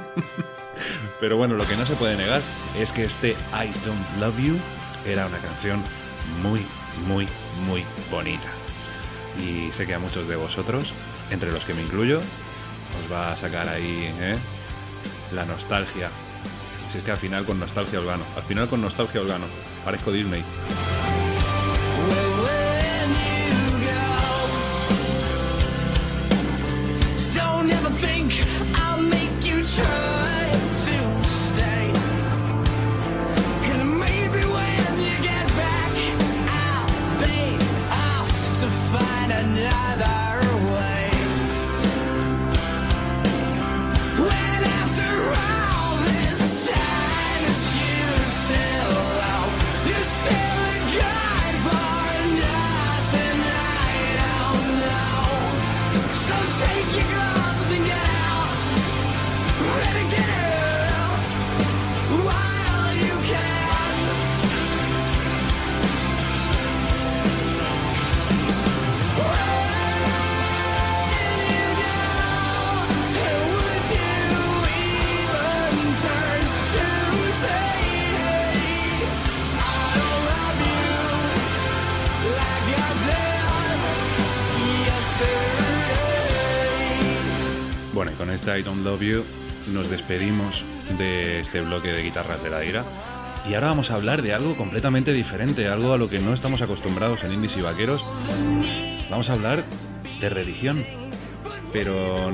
Pero 1.20 1.36
bueno, 1.36 1.54
lo 1.54 1.66
que 1.66 1.76
no 1.76 1.86
se 1.86 1.94
puede 1.94 2.16
negar 2.16 2.42
es 2.78 2.92
que 2.92 3.04
este 3.04 3.30
I 3.30 3.72
Don't 3.84 4.20
Love 4.20 4.38
You 4.38 4.56
era 5.06 5.26
una 5.26 5.38
canción 5.38 5.82
muy, 6.42 6.60
muy, 7.06 7.26
muy 7.66 7.84
bonita. 8.10 8.48
Y 9.42 9.72
sé 9.72 9.86
que 9.86 9.94
a 9.94 9.98
muchos 9.98 10.28
de 10.28 10.36
vosotros, 10.36 10.92
entre 11.30 11.53
los 11.53 11.64
que 11.64 11.74
me 11.74 11.82
incluyo, 11.82 12.18
os 12.18 13.12
va 13.12 13.32
a 13.32 13.36
sacar 13.36 13.68
ahí 13.68 14.12
¿eh? 14.20 14.36
la 15.34 15.44
nostalgia. 15.44 16.11
Si 16.92 16.98
es 16.98 17.05
que 17.05 17.11
al 17.11 17.18
final 17.18 17.44
con 17.44 17.59
nostalgia 17.59 18.01
os 18.01 18.07
gano. 18.07 18.24
Al 18.36 18.42
final 18.42 18.68
con 18.68 18.80
nostalgia 18.80 19.20
os 19.20 19.26
gano. 19.26 19.46
Parezco 19.84 20.12
Disney. 20.12 20.44
never 27.66 27.90
think 27.90 28.15
Love 88.87 89.03
You, 89.03 89.24
nos 89.72 89.91
despedimos 89.91 90.62
de 90.97 91.41
este 91.41 91.61
bloque 91.61 91.93
de 91.93 92.03
guitarras 92.03 92.41
de 92.45 92.51
la 92.51 92.64
ira. 92.64 92.84
Y 93.49 93.55
ahora 93.55 93.66
vamos 93.66 93.91
a 93.91 93.97
hablar 93.97 94.22
de 94.22 94.32
algo 94.32 94.57
completamente 94.57 95.12
diferente, 95.12 95.66
algo 95.66 95.93
a 95.93 95.99
lo 95.99 96.09
que 96.09 96.20
no 96.20 96.32
estamos 96.32 96.62
acostumbrados 96.62 97.24
en 97.24 97.32
indies 97.32 97.57
y 97.57 97.62
vaqueros. 97.62 98.05
Vamos 99.11 99.28
a 99.28 99.32
hablar 99.32 99.64
de 100.20 100.28
religión. 100.28 100.84
Pero. 101.72 102.30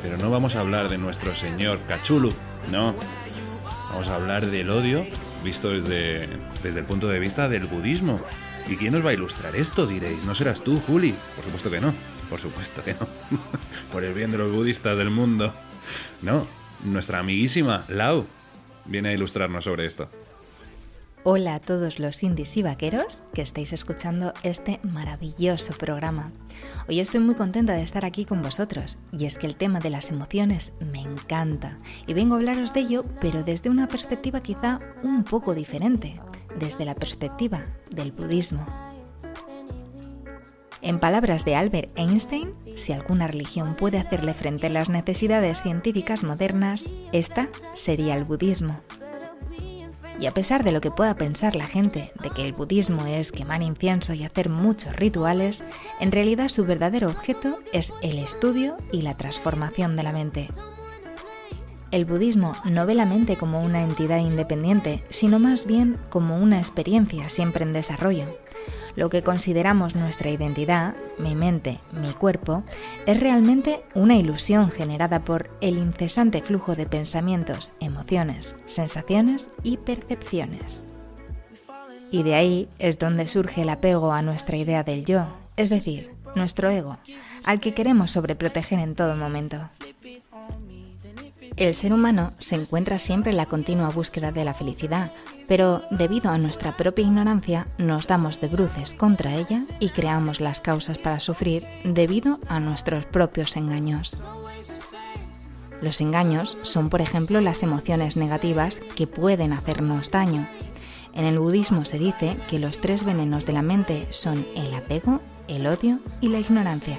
Pero 0.00 0.16
no 0.16 0.30
vamos 0.30 0.54
a 0.54 0.60
hablar 0.60 0.88
de 0.88 0.98
nuestro 0.98 1.34
señor 1.34 1.80
Cachulu, 1.88 2.32
no. 2.70 2.94
Vamos 3.90 4.06
a 4.06 4.14
hablar 4.14 4.46
del 4.46 4.70
odio 4.70 5.04
visto 5.42 5.70
desde, 5.70 6.28
desde 6.62 6.78
el 6.78 6.86
punto 6.86 7.08
de 7.08 7.18
vista 7.18 7.48
del 7.48 7.66
budismo. 7.66 8.20
¿Y 8.68 8.76
quién 8.76 8.92
nos 8.92 9.04
va 9.04 9.10
a 9.10 9.14
ilustrar 9.14 9.56
esto? 9.56 9.88
Diréis, 9.88 10.24
¿no 10.24 10.36
serás 10.36 10.62
tú, 10.62 10.80
Juli? 10.86 11.14
Por 11.34 11.44
supuesto 11.44 11.68
que 11.68 11.80
no, 11.80 11.92
por 12.30 12.40
supuesto 12.40 12.82
que 12.82 12.94
no. 12.94 13.08
por 13.92 14.04
el 14.04 14.14
bien 14.14 14.30
de 14.30 14.38
los 14.38 14.52
budistas 14.52 14.96
del 14.96 15.10
mundo. 15.10 15.52
No, 16.22 16.46
nuestra 16.84 17.18
amiguísima 17.18 17.84
Lau 17.88 18.24
viene 18.86 19.10
a 19.10 19.12
ilustrarnos 19.12 19.64
sobre 19.64 19.86
esto. 19.86 20.08
Hola 21.22 21.56
a 21.56 21.60
todos 21.60 21.98
los 21.98 22.22
indies 22.22 22.56
y 22.56 22.62
vaqueros 22.62 23.20
que 23.34 23.42
estáis 23.42 23.74
escuchando 23.74 24.32
este 24.42 24.80
maravilloso 24.82 25.74
programa. 25.74 26.32
Hoy 26.88 26.98
estoy 26.98 27.20
muy 27.20 27.34
contenta 27.34 27.74
de 27.74 27.82
estar 27.82 28.06
aquí 28.06 28.24
con 28.24 28.40
vosotros 28.40 28.96
y 29.12 29.26
es 29.26 29.38
que 29.38 29.46
el 29.46 29.54
tema 29.54 29.80
de 29.80 29.90
las 29.90 30.10
emociones 30.10 30.72
me 30.80 31.02
encanta 31.02 31.78
y 32.06 32.14
vengo 32.14 32.36
a 32.36 32.38
hablaros 32.38 32.72
de 32.72 32.80
ello 32.80 33.04
pero 33.20 33.42
desde 33.42 33.68
una 33.68 33.86
perspectiva 33.86 34.40
quizá 34.40 34.78
un 35.02 35.24
poco 35.24 35.54
diferente, 35.54 36.18
desde 36.58 36.86
la 36.86 36.94
perspectiva 36.94 37.66
del 37.90 38.12
budismo. 38.12 38.89
En 40.82 40.98
palabras 40.98 41.44
de 41.44 41.56
Albert 41.56 41.90
Einstein, 41.96 42.54
si 42.74 42.92
alguna 42.92 43.26
religión 43.26 43.74
puede 43.74 43.98
hacerle 43.98 44.32
frente 44.32 44.68
a 44.68 44.70
las 44.70 44.88
necesidades 44.88 45.62
científicas 45.62 46.24
modernas, 46.24 46.86
esta 47.12 47.48
sería 47.74 48.16
el 48.16 48.24
budismo. 48.24 48.80
Y 50.18 50.26
a 50.26 50.32
pesar 50.32 50.64
de 50.64 50.72
lo 50.72 50.80
que 50.80 50.90
pueda 50.90 51.14
pensar 51.16 51.54
la 51.54 51.66
gente 51.66 52.12
de 52.22 52.30
que 52.30 52.46
el 52.46 52.52
budismo 52.52 53.04
es 53.06 53.32
quemar 53.32 53.62
incienso 53.62 54.14
y 54.14 54.24
hacer 54.24 54.48
muchos 54.48 54.96
rituales, 54.96 55.62
en 55.98 56.12
realidad 56.12 56.48
su 56.48 56.64
verdadero 56.64 57.08
objeto 57.08 57.56
es 57.72 57.92
el 58.02 58.18
estudio 58.18 58.76
y 58.92 59.02
la 59.02 59.14
transformación 59.14 59.96
de 59.96 60.02
la 60.02 60.12
mente. 60.12 60.48
El 61.90 62.04
budismo 62.04 62.54
no 62.64 62.86
ve 62.86 62.94
la 62.94 63.04
mente 63.04 63.36
como 63.36 63.60
una 63.60 63.82
entidad 63.82 64.18
independiente, 64.18 65.02
sino 65.08 65.38
más 65.38 65.66
bien 65.66 65.98
como 66.08 66.38
una 66.38 66.58
experiencia 66.58 67.28
siempre 67.28 67.64
en 67.64 67.72
desarrollo. 67.72 68.26
Lo 68.96 69.10
que 69.10 69.22
consideramos 69.22 69.94
nuestra 69.94 70.30
identidad, 70.30 70.94
mi 71.18 71.34
mente, 71.34 71.80
mi 71.92 72.12
cuerpo, 72.12 72.64
es 73.06 73.20
realmente 73.20 73.82
una 73.94 74.16
ilusión 74.16 74.70
generada 74.70 75.24
por 75.24 75.50
el 75.60 75.78
incesante 75.78 76.42
flujo 76.42 76.74
de 76.74 76.86
pensamientos, 76.86 77.72
emociones, 77.80 78.56
sensaciones 78.64 79.50
y 79.62 79.76
percepciones. 79.76 80.82
Y 82.10 82.24
de 82.24 82.34
ahí 82.34 82.68
es 82.78 82.98
donde 82.98 83.26
surge 83.26 83.62
el 83.62 83.68
apego 83.68 84.12
a 84.12 84.22
nuestra 84.22 84.56
idea 84.56 84.82
del 84.82 85.04
yo, 85.04 85.26
es 85.56 85.70
decir, 85.70 86.10
nuestro 86.34 86.70
ego, 86.70 86.98
al 87.44 87.60
que 87.60 87.74
queremos 87.74 88.10
sobreproteger 88.10 88.78
en 88.80 88.94
todo 88.94 89.16
momento. 89.16 89.68
El 91.56 91.74
ser 91.74 91.92
humano 91.92 92.32
se 92.38 92.54
encuentra 92.54 92.98
siempre 92.98 93.30
en 93.30 93.36
la 93.36 93.46
continua 93.46 93.90
búsqueda 93.90 94.32
de 94.32 94.44
la 94.44 94.54
felicidad, 94.54 95.12
pero 95.50 95.82
debido 95.90 96.30
a 96.30 96.38
nuestra 96.38 96.76
propia 96.76 97.04
ignorancia 97.04 97.66
nos 97.76 98.06
damos 98.06 98.40
de 98.40 98.46
bruces 98.46 98.94
contra 98.94 99.34
ella 99.34 99.64
y 99.80 99.88
creamos 99.88 100.38
las 100.38 100.60
causas 100.60 100.96
para 100.96 101.18
sufrir 101.18 101.66
debido 101.82 102.38
a 102.46 102.60
nuestros 102.60 103.04
propios 103.04 103.56
engaños. 103.56 104.16
Los 105.82 106.00
engaños 106.00 106.56
son, 106.62 106.88
por 106.88 107.00
ejemplo, 107.00 107.40
las 107.40 107.64
emociones 107.64 108.16
negativas 108.16 108.80
que 108.94 109.08
pueden 109.08 109.52
hacernos 109.52 110.12
daño. 110.12 110.46
En 111.14 111.24
el 111.24 111.40
budismo 111.40 111.84
se 111.84 111.98
dice 111.98 112.36
que 112.48 112.60
los 112.60 112.80
tres 112.80 113.02
venenos 113.02 113.44
de 113.44 113.52
la 113.52 113.62
mente 113.62 114.06
son 114.10 114.46
el 114.54 114.72
apego, 114.72 115.20
el 115.48 115.66
odio 115.66 115.98
y 116.20 116.28
la 116.28 116.38
ignorancia, 116.38 116.96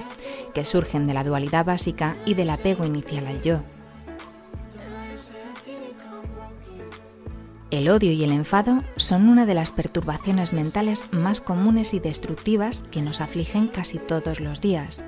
que 0.52 0.64
surgen 0.64 1.06
de 1.06 1.14
la 1.14 1.24
dualidad 1.24 1.64
básica 1.64 2.16
y 2.26 2.34
del 2.34 2.50
apego 2.50 2.84
inicial 2.84 3.26
al 3.28 3.40
yo. 3.40 3.62
El 7.72 7.88
odio 7.88 8.12
y 8.12 8.22
el 8.22 8.32
enfado 8.32 8.84
son 8.96 9.30
una 9.30 9.46
de 9.46 9.54
las 9.54 9.72
perturbaciones 9.72 10.52
mentales 10.52 11.06
más 11.10 11.40
comunes 11.40 11.94
y 11.94 12.00
destructivas 12.00 12.84
que 12.90 13.00
nos 13.00 13.22
afligen 13.22 13.66
casi 13.66 13.96
todos 13.96 14.40
los 14.40 14.60
días. 14.60 15.06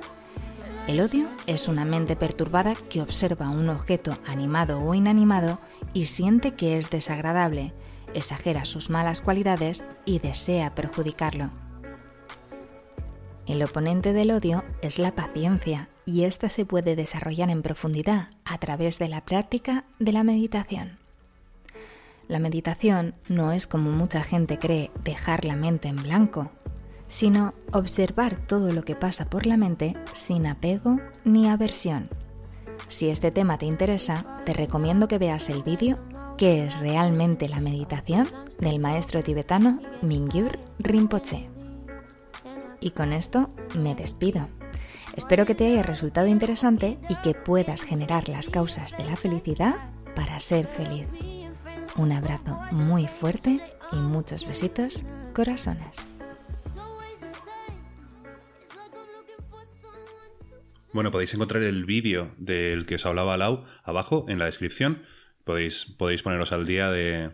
El 0.89 1.03
odio 1.03 1.27
es 1.47 1.69
una 1.69 1.85
mente 1.85 2.17
perturbada 2.17 2.75
que 2.89 3.03
observa 3.03 3.51
un 3.51 3.69
objeto 3.69 4.17
animado 4.27 4.83
o 4.83 4.95
inanimado 4.95 5.59
y 5.93 6.07
siente 6.07 6.55
que 6.55 6.79
es 6.79 6.89
desagradable, 6.89 7.75
exagera 8.15 8.65
sus 8.65 8.89
malas 8.89 9.21
cualidades 9.21 9.85
y 10.07 10.21
desea 10.21 10.75
perjudicarlo. 10.75 11.51
El 13.47 13.63
oponente 13.63 14.15
del 14.15 14.31
odio 14.31 14.65
es 14.81 14.99
la 14.99 15.15
paciencia 15.15 15.91
y 16.07 16.25
ésta 16.25 16.49
se 16.49 16.65
puede 16.65 16.97
desarrollar 16.97 17.51
en 17.51 17.61
profundidad 17.61 18.31
a 18.47 18.57
través 18.57 18.99
de 18.99 19.09
la 19.09 19.23
práctica 19.23 19.85
de 19.99 20.13
la 20.13 20.25
meditación. 20.25 21.04
La 22.29 22.39
meditación 22.39 23.15
no 23.29 23.53
es 23.53 23.67
como 23.67 23.91
mucha 23.91 24.23
gente 24.23 24.59
cree 24.59 24.91
dejar 25.05 25.45
la 25.45 25.57
mente 25.57 25.89
en 25.89 25.97
blanco, 25.97 26.51
sino 27.07 27.55
observar 27.73 28.47
todo 28.47 28.73
lo 28.73 28.85
que 28.85 28.97
pasa 28.97 29.29
por 29.29 29.47
la 29.47 29.57
mente 29.57 29.95
sin 30.13 30.47
apego 30.47 31.01
ni 31.25 31.49
aversión. 31.49 32.09
Si 32.89 33.09
este 33.09 33.31
tema 33.31 33.59
te 33.59 33.67
interesa, 33.67 34.43
te 34.45 34.53
recomiendo 34.53 35.09
que 35.09 35.19
veas 35.19 35.49
el 35.49 35.63
vídeo 35.63 35.99
¿Qué 36.37 36.65
es 36.65 36.81
realmente 36.81 37.49
la 37.49 37.61
meditación? 37.61 38.29
del 38.59 38.79
maestro 38.79 39.23
tibetano 39.23 39.81
Mingyur 40.03 40.59
Rinpoche. 40.79 41.49
Y 42.81 42.91
con 42.91 43.13
esto 43.13 43.51
me 43.79 43.95
despido. 43.95 44.49
Espero 45.17 45.47
que 45.47 45.55
te 45.55 45.67
haya 45.67 45.83
resultado 45.83 46.27
interesante 46.27 46.99
y 47.09 47.17
que 47.17 47.35
puedas 47.35 47.83
generar 47.83 48.29
las 48.29 48.49
causas 48.49 48.97
de 48.97 49.05
la 49.05 49.17
felicidad 49.17 49.75
para 50.17 50.41
ser 50.41 50.67
feliz. 50.67 51.07
Un 51.97 52.11
abrazo 52.11 52.61
muy 52.73 53.07
fuerte 53.07 53.61
y 53.93 53.97
muchos 53.97 54.47
besitos, 54.47 55.05
corazones. 55.33 56.09
Bueno, 60.93 61.11
podéis 61.11 61.35
encontrar 61.35 61.63
el 61.63 61.85
vídeo 61.85 62.33
del 62.37 62.87
que 62.87 62.97
os 62.97 63.07
hablaba 63.07 63.37
Lau 63.37 63.65
abajo 63.85 64.27
en 64.29 64.39
la 64.39 64.47
descripción. 64.47 65.03
Podéis, 65.45 65.87
podéis 65.87 66.23
poneros 66.23 66.53
al 66.53 66.67
día 66.67 66.91
de, 66.91 67.31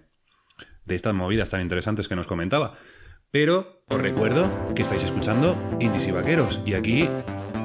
de 0.84 0.94
estas 0.94 1.14
movidas 1.14 1.50
tan 1.50 1.62
interesantes 1.62 2.08
que 2.08 2.16
nos 2.16 2.26
comentaba. 2.26 2.76
Pero 3.30 3.82
os 3.88 4.00
recuerdo 4.00 4.50
que 4.74 4.82
estáis 4.82 5.04
escuchando 5.04 5.56
Indies 5.80 6.06
y 6.08 6.10
Vaqueros 6.10 6.60
y 6.66 6.74
aquí 6.74 7.08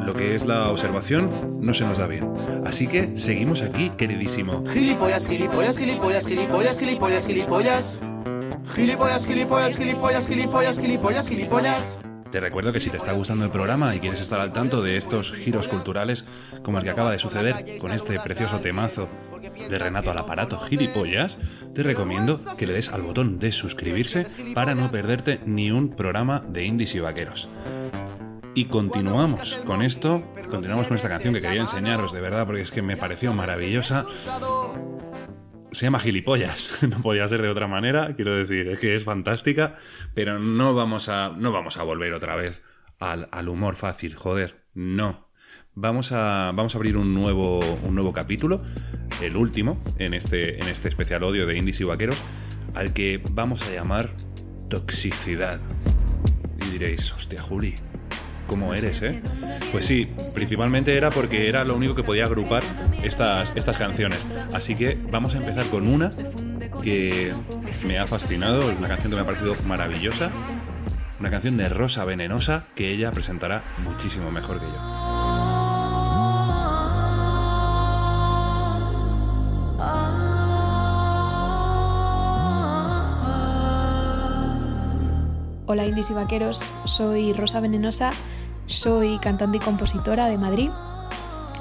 lo 0.06 0.14
que 0.14 0.36
es 0.36 0.46
la 0.46 0.70
observación 0.70 1.60
no 1.60 1.74
se 1.74 1.84
nos 1.84 1.98
da 1.98 2.08
bien. 2.08 2.32
Así 2.66 2.88
que 2.88 3.18
seguimos 3.18 3.62
aquí, 3.62 3.90
queridísimo. 3.98 4.64
Gilipollas, 4.68 5.28
gilipollas, 5.28 5.78
gilipollas, 5.78 6.28
gilipollas, 6.28 6.80
gilipollas, 6.80 7.26
gilipollas. 7.26 8.00
Gilipollas, 8.76 9.26
gilipollas, 9.26 9.76
gilipollas, 9.76 10.28
gilipollas, 10.28 10.80
gilipollas, 10.80 11.28
gilipollas. 11.28 11.98
Te 12.32 12.40
recuerdo 12.40 12.74
que 12.74 12.80
si 12.80 12.90
te 12.90 12.98
está 12.98 13.14
gustando 13.14 13.46
el 13.46 13.52
programa 13.52 13.96
y 13.96 14.00
quieres 14.00 14.22
estar 14.22 14.40
al 14.40 14.52
tanto 14.52 14.82
de 14.82 14.98
estos 14.98 15.32
giros 15.32 15.68
culturales 15.68 16.26
como 16.64 16.78
el 16.78 16.84
que 16.84 16.90
acaba 16.90 17.12
de 17.12 17.20
suceder 17.20 17.78
con 17.80 17.92
este 17.92 18.20
precioso 18.20 18.60
temazo 18.60 19.08
de 19.70 19.80
Renato 19.80 20.12
al 20.12 20.18
aparato 20.18 20.60
gilipollas, 20.60 21.38
te 21.74 21.84
recomiendo 21.84 22.40
que 22.58 22.68
le 22.68 22.74
des 22.74 22.90
al 22.90 23.04
botón 23.04 23.40
de 23.40 23.52
suscribirse 23.52 24.26
para 24.54 24.76
no 24.76 24.92
perderte 24.92 25.40
ni 25.46 25.72
un 25.72 25.96
programa 25.96 26.44
de 26.48 26.66
indies 26.66 26.96
y 26.96 27.00
vaqueros. 27.00 27.48
Y 28.56 28.66
continuamos 28.66 29.60
con 29.66 29.82
esto, 29.82 30.24
continuamos 30.50 30.88
con 30.88 30.96
esta 30.96 31.10
canción 31.10 31.34
que 31.34 31.42
quería 31.42 31.60
enseñaros 31.60 32.14
de 32.14 32.22
verdad 32.22 32.46
porque 32.46 32.62
es 32.62 32.72
que 32.72 32.82
me 32.82 32.96
pareció 32.96 33.34
maravillosa. 33.34 34.06
Se 35.74 35.86
llama 35.86 36.00
Gilipollas, 36.00 36.80
no 36.90 37.02
podía 37.02 37.28
ser 37.28 37.42
de 37.42 37.50
otra 37.50 37.68
manera, 37.68 38.16
quiero 38.16 38.34
decir, 38.38 38.70
es 38.70 38.80
que 38.80 38.96
es 38.96 39.04
fantástica, 39.04 39.76
pero 40.14 40.40
no 40.40 40.74
vamos 40.74 41.10
a, 41.10 41.34
no 41.36 41.52
vamos 41.52 41.76
a 41.76 41.84
volver 41.84 42.14
otra 42.14 42.38
vez 42.38 42.64
al, 42.98 43.28
al 43.30 43.50
humor 43.50 43.76
fácil, 43.76 44.16
joder, 44.16 44.64
no. 44.74 45.28
Vamos 45.74 46.14
a, 46.14 46.54
vamos 46.56 46.76
a 46.76 46.78
abrir 46.78 46.96
un 46.96 47.14
nuevo, 47.14 47.60
un 47.60 47.94
nuevo 47.94 48.14
capítulo, 48.14 48.64
el 49.22 49.36
último, 49.36 49.84
en 50.00 50.14
este, 50.14 50.58
en 50.64 50.70
este 50.70 50.88
especial 50.88 51.24
odio 51.24 51.46
de 51.46 51.58
Indies 51.58 51.82
y 51.82 51.84
Vaqueros, 51.84 52.24
al 52.74 52.94
que 52.94 53.22
vamos 53.32 53.68
a 53.68 53.74
llamar 53.74 54.12
Toxicidad. 54.70 55.60
Y 56.66 56.72
diréis, 56.72 57.12
hostia, 57.12 57.42
Juli, 57.42 57.76
cómo 58.48 58.74
eres, 58.74 59.02
¿eh? 59.02 59.22
Pues 59.72 59.86
sí, 59.86 60.08
principalmente 60.34 60.96
era 60.96 61.10
porque 61.10 61.48
era 61.48 61.64
lo 61.64 61.76
único 61.76 61.96
que 61.96 62.04
podía 62.04 62.26
agrupar 62.26 62.64
estas, 63.04 63.52
estas 63.56 63.78
canciones. 63.78 64.26
Así 64.54 64.76
que 64.76 64.98
vamos 65.12 65.36
a 65.36 65.38
empezar 65.38 65.66
con 65.66 65.88
una 65.88 66.12
que 66.82 67.34
me 67.86 68.00
ha 68.00 68.08
fascinado, 68.08 68.72
es 68.72 68.78
una 68.78 68.88
canción 68.88 69.12
que 69.12 69.16
me 69.16 69.22
ha 69.22 69.26
parecido 69.26 69.56
maravillosa. 69.66 70.30
Una 71.20 71.32
canción 71.32 71.56
de 71.58 71.70
Rosa 71.70 72.04
Venenosa 72.04 72.66
que 72.76 72.92
ella 72.92 73.12
presentará 73.12 73.64
muchísimo 73.84 74.32
mejor 74.32 74.60
que 74.60 74.66
yo. 74.66 75.25
Hola 85.68 85.84
indies 85.84 86.12
y 86.12 86.14
vaqueros, 86.14 86.74
soy 86.86 87.34
Rosa 87.34 87.60
Venenosa, 87.60 88.12
soy 88.68 89.18
cantante 89.18 89.58
y 89.58 89.60
compositora 89.60 90.28
de 90.28 90.38
Madrid 90.38 90.70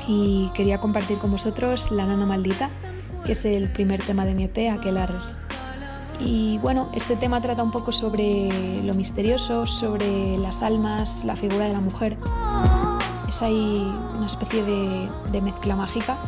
y 0.07 0.50
quería 0.52 0.78
compartir 0.78 1.16
con 1.16 1.30
vosotros 1.30 1.90
La 1.90 2.05
Nana 2.05 2.26
Maldita, 2.26 2.68
que 3.24 3.32
es 3.32 3.46
el 3.46 3.72
primer 3.72 4.02
tema 4.02 4.26
de 4.26 4.34
mi 4.34 4.44
EP, 4.44 4.70
Aquelarres. 4.70 5.38
Y 6.20 6.59
bueno, 6.59 6.90
este 6.92 7.16
tema 7.16 7.40
trata 7.40 7.62
un 7.62 7.70
poco 7.70 7.92
sobre 7.92 8.82
lo 8.82 8.92
misterioso, 8.92 9.64
sobre 9.64 10.36
las 10.36 10.61
almas, 10.61 11.24
la 11.24 11.34
figura 11.34 11.64
de 11.64 11.72
la 11.72 11.80
mujer. 11.80 12.18
Es 13.26 13.40
ahí 13.40 13.90
una 14.16 14.26
especie 14.26 14.62
de, 14.64 15.40
mezcla 15.40 15.76
mágica 15.76 16.18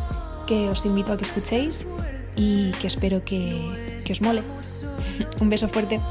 que 0.47 0.67
os 0.69 0.83
invito 0.83 1.13
a 1.13 1.17
que 1.17 1.25
escuchéis 1.25 1.87
y 2.35 2.71
que 2.71 2.87
espero 2.87 3.23
que 3.23 4.01
os 4.09 4.19
mole. 4.19 4.41
un 5.39 5.49
beso 5.49 5.67
fuerte. 5.67 6.01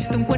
estou 0.00 0.29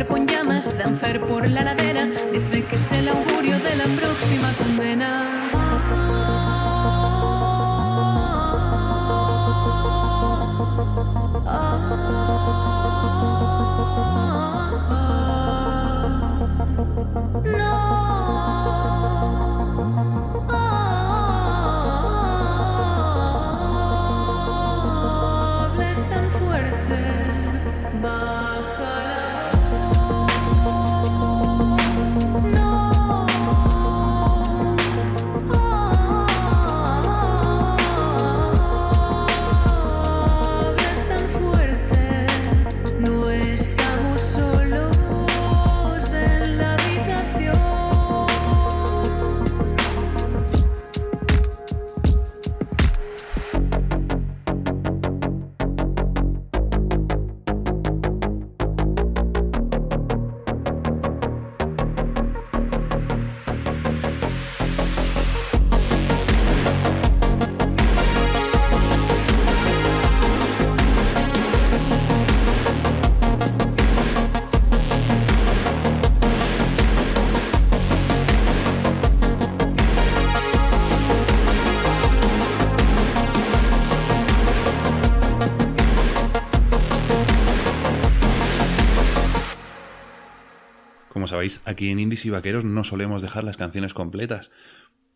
aquí 91.64 91.90
en 91.90 91.98
Indies 91.98 92.24
y 92.24 92.30
Vaqueros 92.30 92.64
no 92.64 92.84
solemos 92.84 93.22
dejar 93.22 93.44
las 93.44 93.56
canciones 93.56 93.94
completas. 93.94 94.50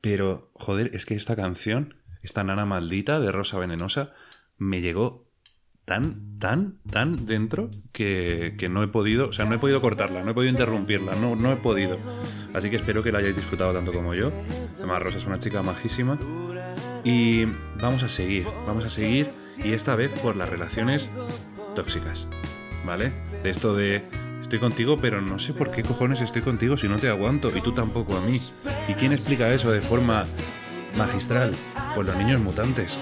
Pero, 0.01 0.51
joder, 0.55 0.91
es 0.95 1.07
que 1.07 1.15
esta 1.15 1.37
canción, 1.37 1.97
esta 2.23 2.45
nana 2.45 2.65
maldita 2.65 3.19
de 3.21 3.33
Rosa 3.33 3.59
Venenosa, 3.59 4.13
me 4.59 4.81
llegó 4.81 5.27
tan, 5.85 6.39
tan, 6.39 6.79
tan 6.91 7.27
dentro 7.27 7.71
que, 7.93 8.55
que 8.59 8.69
no 8.69 8.83
he 8.83 8.89
podido, 8.89 9.29
o 9.29 9.33
sea, 9.33 9.45
no 9.45 9.55
he 9.55 9.59
podido 9.59 9.81
cortarla, 9.81 10.23
no 10.23 10.33
he 10.33 10.35
podido 10.35 10.51
interrumpirla, 10.51 11.15
no, 11.15 11.37
no 11.37 11.53
he 11.53 11.57
podido. 11.57 11.99
Así 12.53 12.71
que 12.71 12.77
espero 12.77 13.03
que 13.03 13.13
la 13.13 13.19
hayáis 13.19 13.37
disfrutado 13.37 13.73
tanto 13.73 13.93
como 13.93 14.15
yo. 14.15 14.33
Además, 14.79 15.03
Rosa 15.03 15.19
es 15.19 15.27
una 15.27 15.39
chica 15.39 15.63
majísima. 15.63 16.19
Y 17.05 17.45
vamos 17.81 18.03
a 18.03 18.09
seguir, 18.09 18.47
vamos 18.67 18.85
a 18.85 18.89
seguir, 18.89 19.31
y 19.63 19.73
esta 19.73 19.95
vez 19.95 20.11
por 20.21 20.35
las 20.35 20.49
relaciones 20.49 21.09
tóxicas, 21.77 22.27
¿vale? 22.85 23.13
De 23.45 23.51
esto 23.51 23.77
de 23.77 24.03
estoy 24.47 24.61
contigo, 24.61 24.97
pero 24.97 25.21
no 25.21 25.41
sé 25.41 25.53
por 25.53 25.73
qué 25.73 25.83
cojones 25.83 26.21
estoy 26.21 26.41
contigo 26.41 26.77
si 26.77 26.87
no 26.87 26.99
te 26.99 27.09
aguanto 27.09 27.51
y 27.57 27.61
tú 27.61 27.73
tampoco 27.73 28.17
a 28.17 28.21
mí. 28.21 28.41
¿Y 28.87 28.95
quién 28.95 29.13
explica 29.13 29.53
eso 29.53 29.73
de 29.73 29.81
forma 29.81 30.25
magistral? 30.97 31.53
Pues 31.97 32.07
los 32.07 32.17
niños 32.17 32.41
mutantes. 32.41 32.97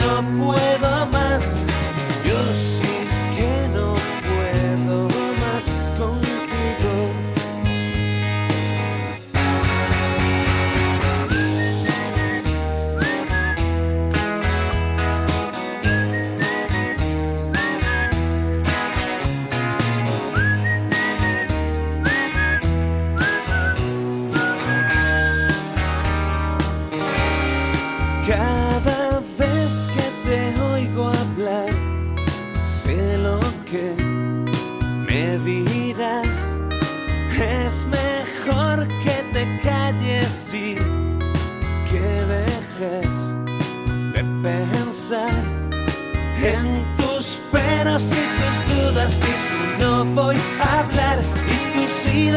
No 0.00 0.36
puedo 0.36 1.06
más. 1.06 1.56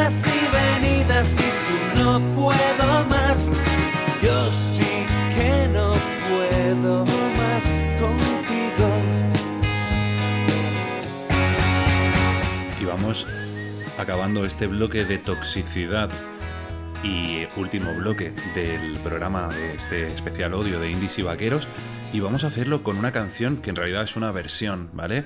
Y 0.02 0.82
venidas 0.82 1.40
y 1.40 1.44
tú 1.44 2.00
no 2.00 2.20
puedo 2.34 3.06
más. 3.06 3.52
Yo 4.24 4.52
sí 4.52 5.06
que 5.36 5.68
no 5.72 5.94
puedo 6.28 7.06
más 7.06 7.72
contigo. 8.00 8.90
Y 12.82 12.86
vamos 12.86 13.28
acabando 14.00 14.44
este 14.44 14.66
bloque 14.66 15.06
de 15.06 15.20
toxicidad 15.20 16.10
y 17.04 17.46
último 17.56 17.94
bloque 17.94 18.34
del 18.56 18.98
programa 19.04 19.50
de 19.50 19.76
este 19.76 20.12
especial 20.14 20.56
odio 20.56 20.80
de 20.80 20.90
indies 20.90 21.20
y 21.20 21.22
vaqueros 21.22 21.68
y 22.12 22.20
vamos 22.22 22.44
a 22.44 22.48
hacerlo 22.48 22.82
con 22.82 22.98
una 22.98 23.12
canción 23.12 23.58
que 23.58 23.70
en 23.70 23.76
realidad 23.76 24.02
es 24.02 24.16
una 24.16 24.32
versión, 24.32 24.90
¿vale? 24.94 25.26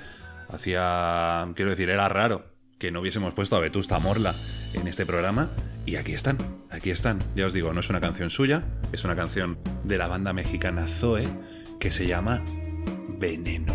Hacía, 0.49 1.47
quiero 1.55 1.71
decir, 1.71 1.89
era 1.89 2.09
raro 2.09 2.54
que 2.77 2.91
no 2.91 3.01
hubiésemos 3.01 3.33
puesto 3.33 3.55
a 3.55 3.59
Vetusta 3.59 3.99
Morla 3.99 4.35
en 4.73 4.87
este 4.87 5.05
programa 5.05 5.49
y 5.85 5.95
aquí 5.95 6.13
están, 6.13 6.37
aquí 6.69 6.89
están. 6.89 7.19
Ya 7.35 7.45
os 7.45 7.53
digo, 7.53 7.73
no 7.73 7.79
es 7.79 7.89
una 7.89 8.01
canción 8.01 8.29
suya, 8.29 8.63
es 8.91 9.03
una 9.03 9.15
canción 9.15 9.57
de 9.83 9.97
la 9.97 10.07
banda 10.07 10.33
mexicana 10.33 10.85
Zoe 10.85 11.27
que 11.79 11.91
se 11.91 12.07
llama 12.07 12.43
Veneno. 13.17 13.73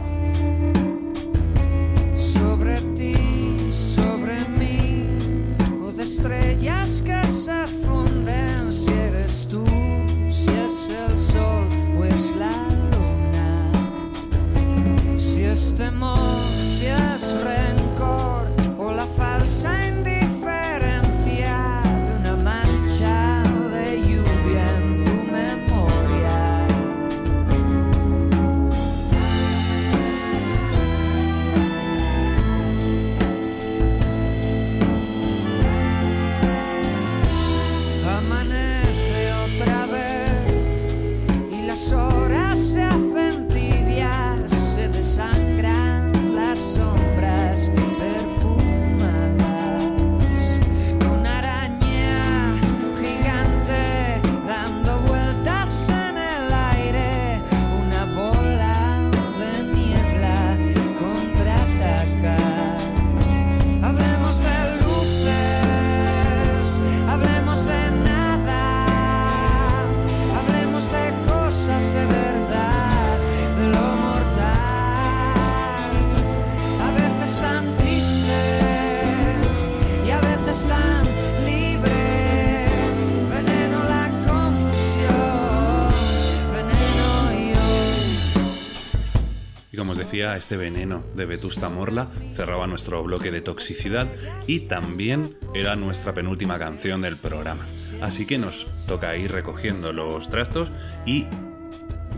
Este 90.34 90.56
veneno 90.56 91.02
de 91.14 91.26
Vetusta 91.26 91.68
Morla 91.68 92.08
cerraba 92.34 92.66
nuestro 92.66 93.02
bloque 93.02 93.30
de 93.30 93.40
toxicidad 93.40 94.08
y 94.46 94.60
también 94.60 95.36
era 95.54 95.76
nuestra 95.76 96.14
penúltima 96.14 96.58
canción 96.58 97.02
del 97.02 97.16
programa. 97.16 97.64
Así 98.00 98.26
que 98.26 98.38
nos 98.38 98.66
toca 98.86 99.16
ir 99.16 99.32
recogiendo 99.32 99.92
los 99.92 100.30
trastos 100.30 100.70
y 101.06 101.26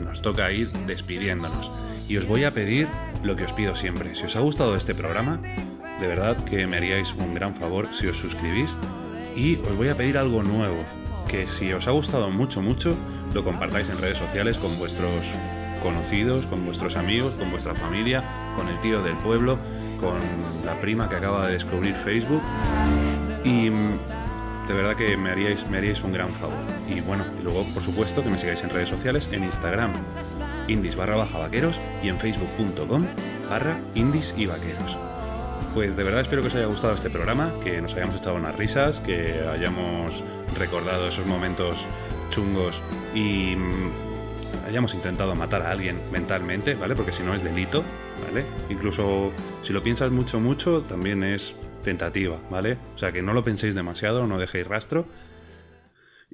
nos 0.04 0.22
toca 0.22 0.50
ir 0.52 0.68
despidiéndonos. 0.86 1.70
Y 2.08 2.16
os 2.16 2.26
voy 2.26 2.44
a 2.44 2.50
pedir 2.50 2.88
lo 3.22 3.36
que 3.36 3.44
os 3.44 3.52
pido 3.52 3.74
siempre. 3.74 4.14
Si 4.14 4.24
os 4.24 4.36
ha 4.36 4.40
gustado 4.40 4.76
este 4.76 4.94
programa, 4.94 5.40
de 6.00 6.06
verdad 6.06 6.36
que 6.44 6.66
me 6.66 6.76
haríais 6.76 7.14
un 7.14 7.34
gran 7.34 7.54
favor 7.54 7.88
si 7.92 8.06
os 8.06 8.16
suscribís. 8.16 8.76
Y 9.36 9.56
os 9.56 9.76
voy 9.76 9.88
a 9.88 9.96
pedir 9.96 10.18
algo 10.18 10.42
nuevo, 10.42 10.84
que 11.28 11.46
si 11.46 11.72
os 11.72 11.88
ha 11.88 11.92
gustado 11.92 12.28
mucho, 12.30 12.60
mucho, 12.60 12.94
lo 13.32 13.42
compartáis 13.42 13.88
en 13.88 13.98
redes 13.98 14.18
sociales 14.18 14.58
con 14.58 14.78
vuestros 14.78 15.24
conocidos, 15.82 16.46
con 16.46 16.64
vuestros 16.64 16.96
amigos, 16.96 17.32
con 17.34 17.50
vuestra 17.50 17.74
familia, 17.74 18.22
con 18.56 18.68
el 18.68 18.80
tío 18.80 19.02
del 19.02 19.16
pueblo, 19.16 19.58
con 20.00 20.18
la 20.64 20.74
prima 20.80 21.08
que 21.08 21.16
acaba 21.16 21.46
de 21.46 21.54
descubrir 21.54 21.94
Facebook. 21.96 22.42
Y 23.44 23.70
mm, 23.70 23.98
de 24.68 24.74
verdad 24.74 24.96
que 24.96 25.16
me 25.16 25.30
haríais, 25.30 25.68
me 25.68 25.78
haríais 25.78 26.02
un 26.02 26.12
gran 26.12 26.28
favor. 26.30 26.58
Y 26.88 27.00
bueno, 27.00 27.24
y 27.40 27.42
luego 27.42 27.64
por 27.74 27.82
supuesto 27.82 28.22
que 28.22 28.30
me 28.30 28.38
sigáis 28.38 28.62
en 28.62 28.70
redes 28.70 28.88
sociales, 28.88 29.28
en 29.32 29.44
Instagram, 29.44 29.92
indies 30.68 30.96
barra 30.96 31.16
baja 31.16 31.38
vaqueros 31.38 31.78
y 32.02 32.08
en 32.08 32.18
facebook.com 32.18 33.06
barra 33.50 33.78
indies 33.94 34.34
y 34.36 34.46
vaqueros. 34.46 34.96
Pues 35.74 35.96
de 35.96 36.02
verdad 36.02 36.20
espero 36.20 36.42
que 36.42 36.48
os 36.48 36.54
haya 36.54 36.66
gustado 36.66 36.94
este 36.94 37.10
programa, 37.10 37.52
que 37.64 37.80
nos 37.80 37.94
hayamos 37.94 38.16
echado 38.16 38.36
unas 38.36 38.56
risas, 38.56 39.00
que 39.00 39.40
hayamos 39.50 40.22
recordado 40.58 41.08
esos 41.08 41.26
momentos 41.26 41.78
chungos 42.30 42.80
y 43.14 43.56
mm, 43.56 44.11
hayamos 44.72 44.94
intentado 44.94 45.34
matar 45.34 45.60
a 45.62 45.70
alguien 45.70 45.98
mentalmente, 46.10 46.74
¿vale? 46.74 46.96
Porque 46.96 47.12
si 47.12 47.22
no 47.22 47.34
es 47.34 47.44
delito, 47.44 47.84
¿vale? 48.26 48.42
Incluso 48.70 49.30
si 49.62 49.74
lo 49.74 49.82
piensas 49.82 50.10
mucho, 50.10 50.40
mucho, 50.40 50.80
también 50.88 51.22
es 51.22 51.52
tentativa, 51.84 52.38
¿vale? 52.50 52.78
O 52.94 52.98
sea 52.98 53.12
que 53.12 53.20
no 53.20 53.34
lo 53.34 53.44
penséis 53.44 53.74
demasiado, 53.74 54.26
no 54.26 54.38
dejéis 54.38 54.66
rastro. 54.66 55.04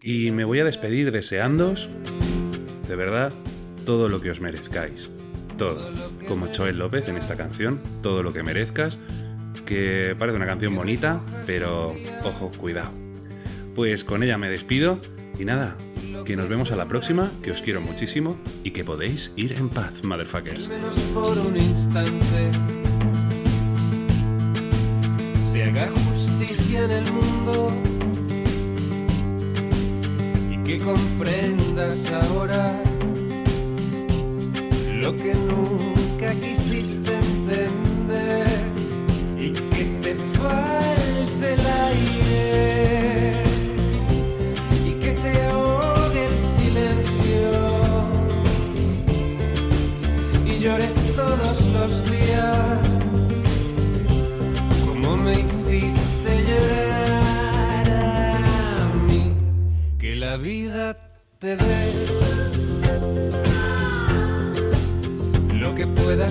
Y 0.01 0.31
me 0.31 0.45
voy 0.45 0.61
a 0.61 0.65
despedir 0.65 1.11
deseándoos, 1.11 1.89
de 2.87 2.95
verdad, 2.95 3.33
todo 3.85 4.09
lo 4.09 4.21
que 4.21 4.31
os 4.31 4.41
merezcáis. 4.41 5.11
Todo. 5.57 5.91
Como 6.29 6.47
Joel 6.57 6.79
López 6.79 7.09
en 7.09 7.17
esta 7.17 7.37
canción, 7.37 7.81
todo 8.03 8.23
lo 8.23 8.33
que 8.33 8.45
merezcas, 8.45 9.01
que 9.67 10.15
parece 10.17 10.37
una 10.37 10.47
canción 10.47 10.77
bonita, 10.77 11.21
pero 11.45 11.93
ojo, 12.23 12.53
cuidado. 12.57 12.93
Pues 13.75 14.05
con 14.05 14.23
ella 14.23 14.39
me 14.39 14.49
despido 14.49 15.01
y 15.41 15.45
nada, 15.45 15.77
que 16.25 16.37
nos 16.37 16.49
vemos 16.49 16.73
a 16.73 16.77
la 16.77 16.87
próxima, 16.87 17.31
que 17.43 17.51
os 17.51 17.61
quiero 17.61 17.81
muchísimo 17.81 18.37
y 18.65 18.71
que 18.71 18.85
podéis 18.85 19.33
ir 19.37 19.53
en 19.53 19.69
paz, 19.69 20.03
motherfuckers. 20.03 20.69
menos 20.69 20.97
por 21.15 21.39
un 21.39 21.57
instante 21.57 22.51
se 25.35 25.65
haga 25.65 25.89
justicia 25.89 26.85
en 26.85 26.91
el 26.91 27.13
mundo 27.13 27.73
y 30.51 30.57
que 30.65 30.79
comprendas 30.79 32.11
ahora 32.13 32.83
lo 35.01 35.17
que 35.17 35.35
nunca 35.35 36.35
quisiste 36.35 37.17
entender 37.17 37.88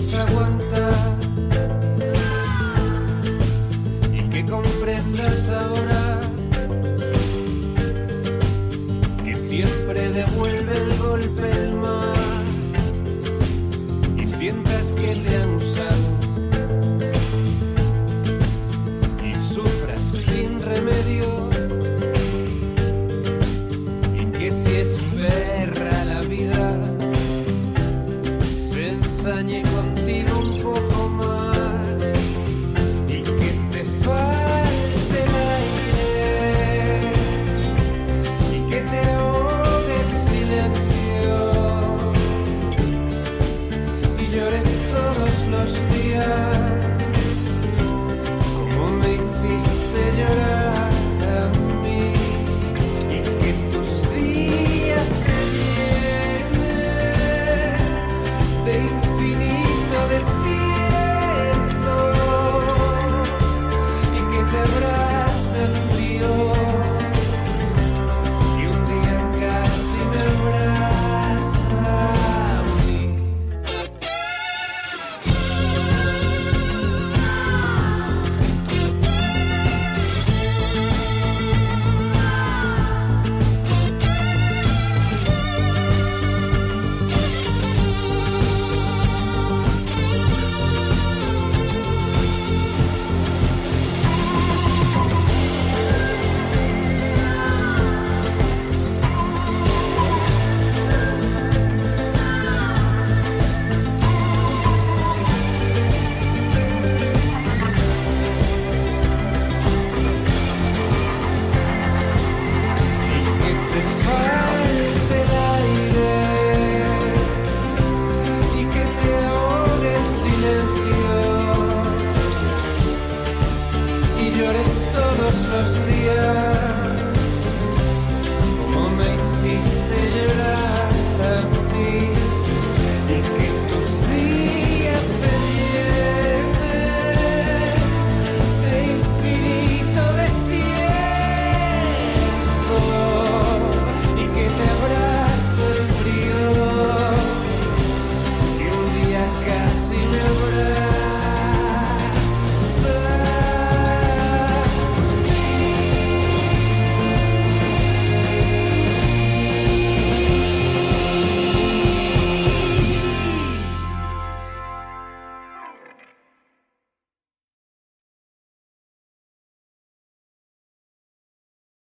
que 0.06 0.18
puedas 0.32 0.57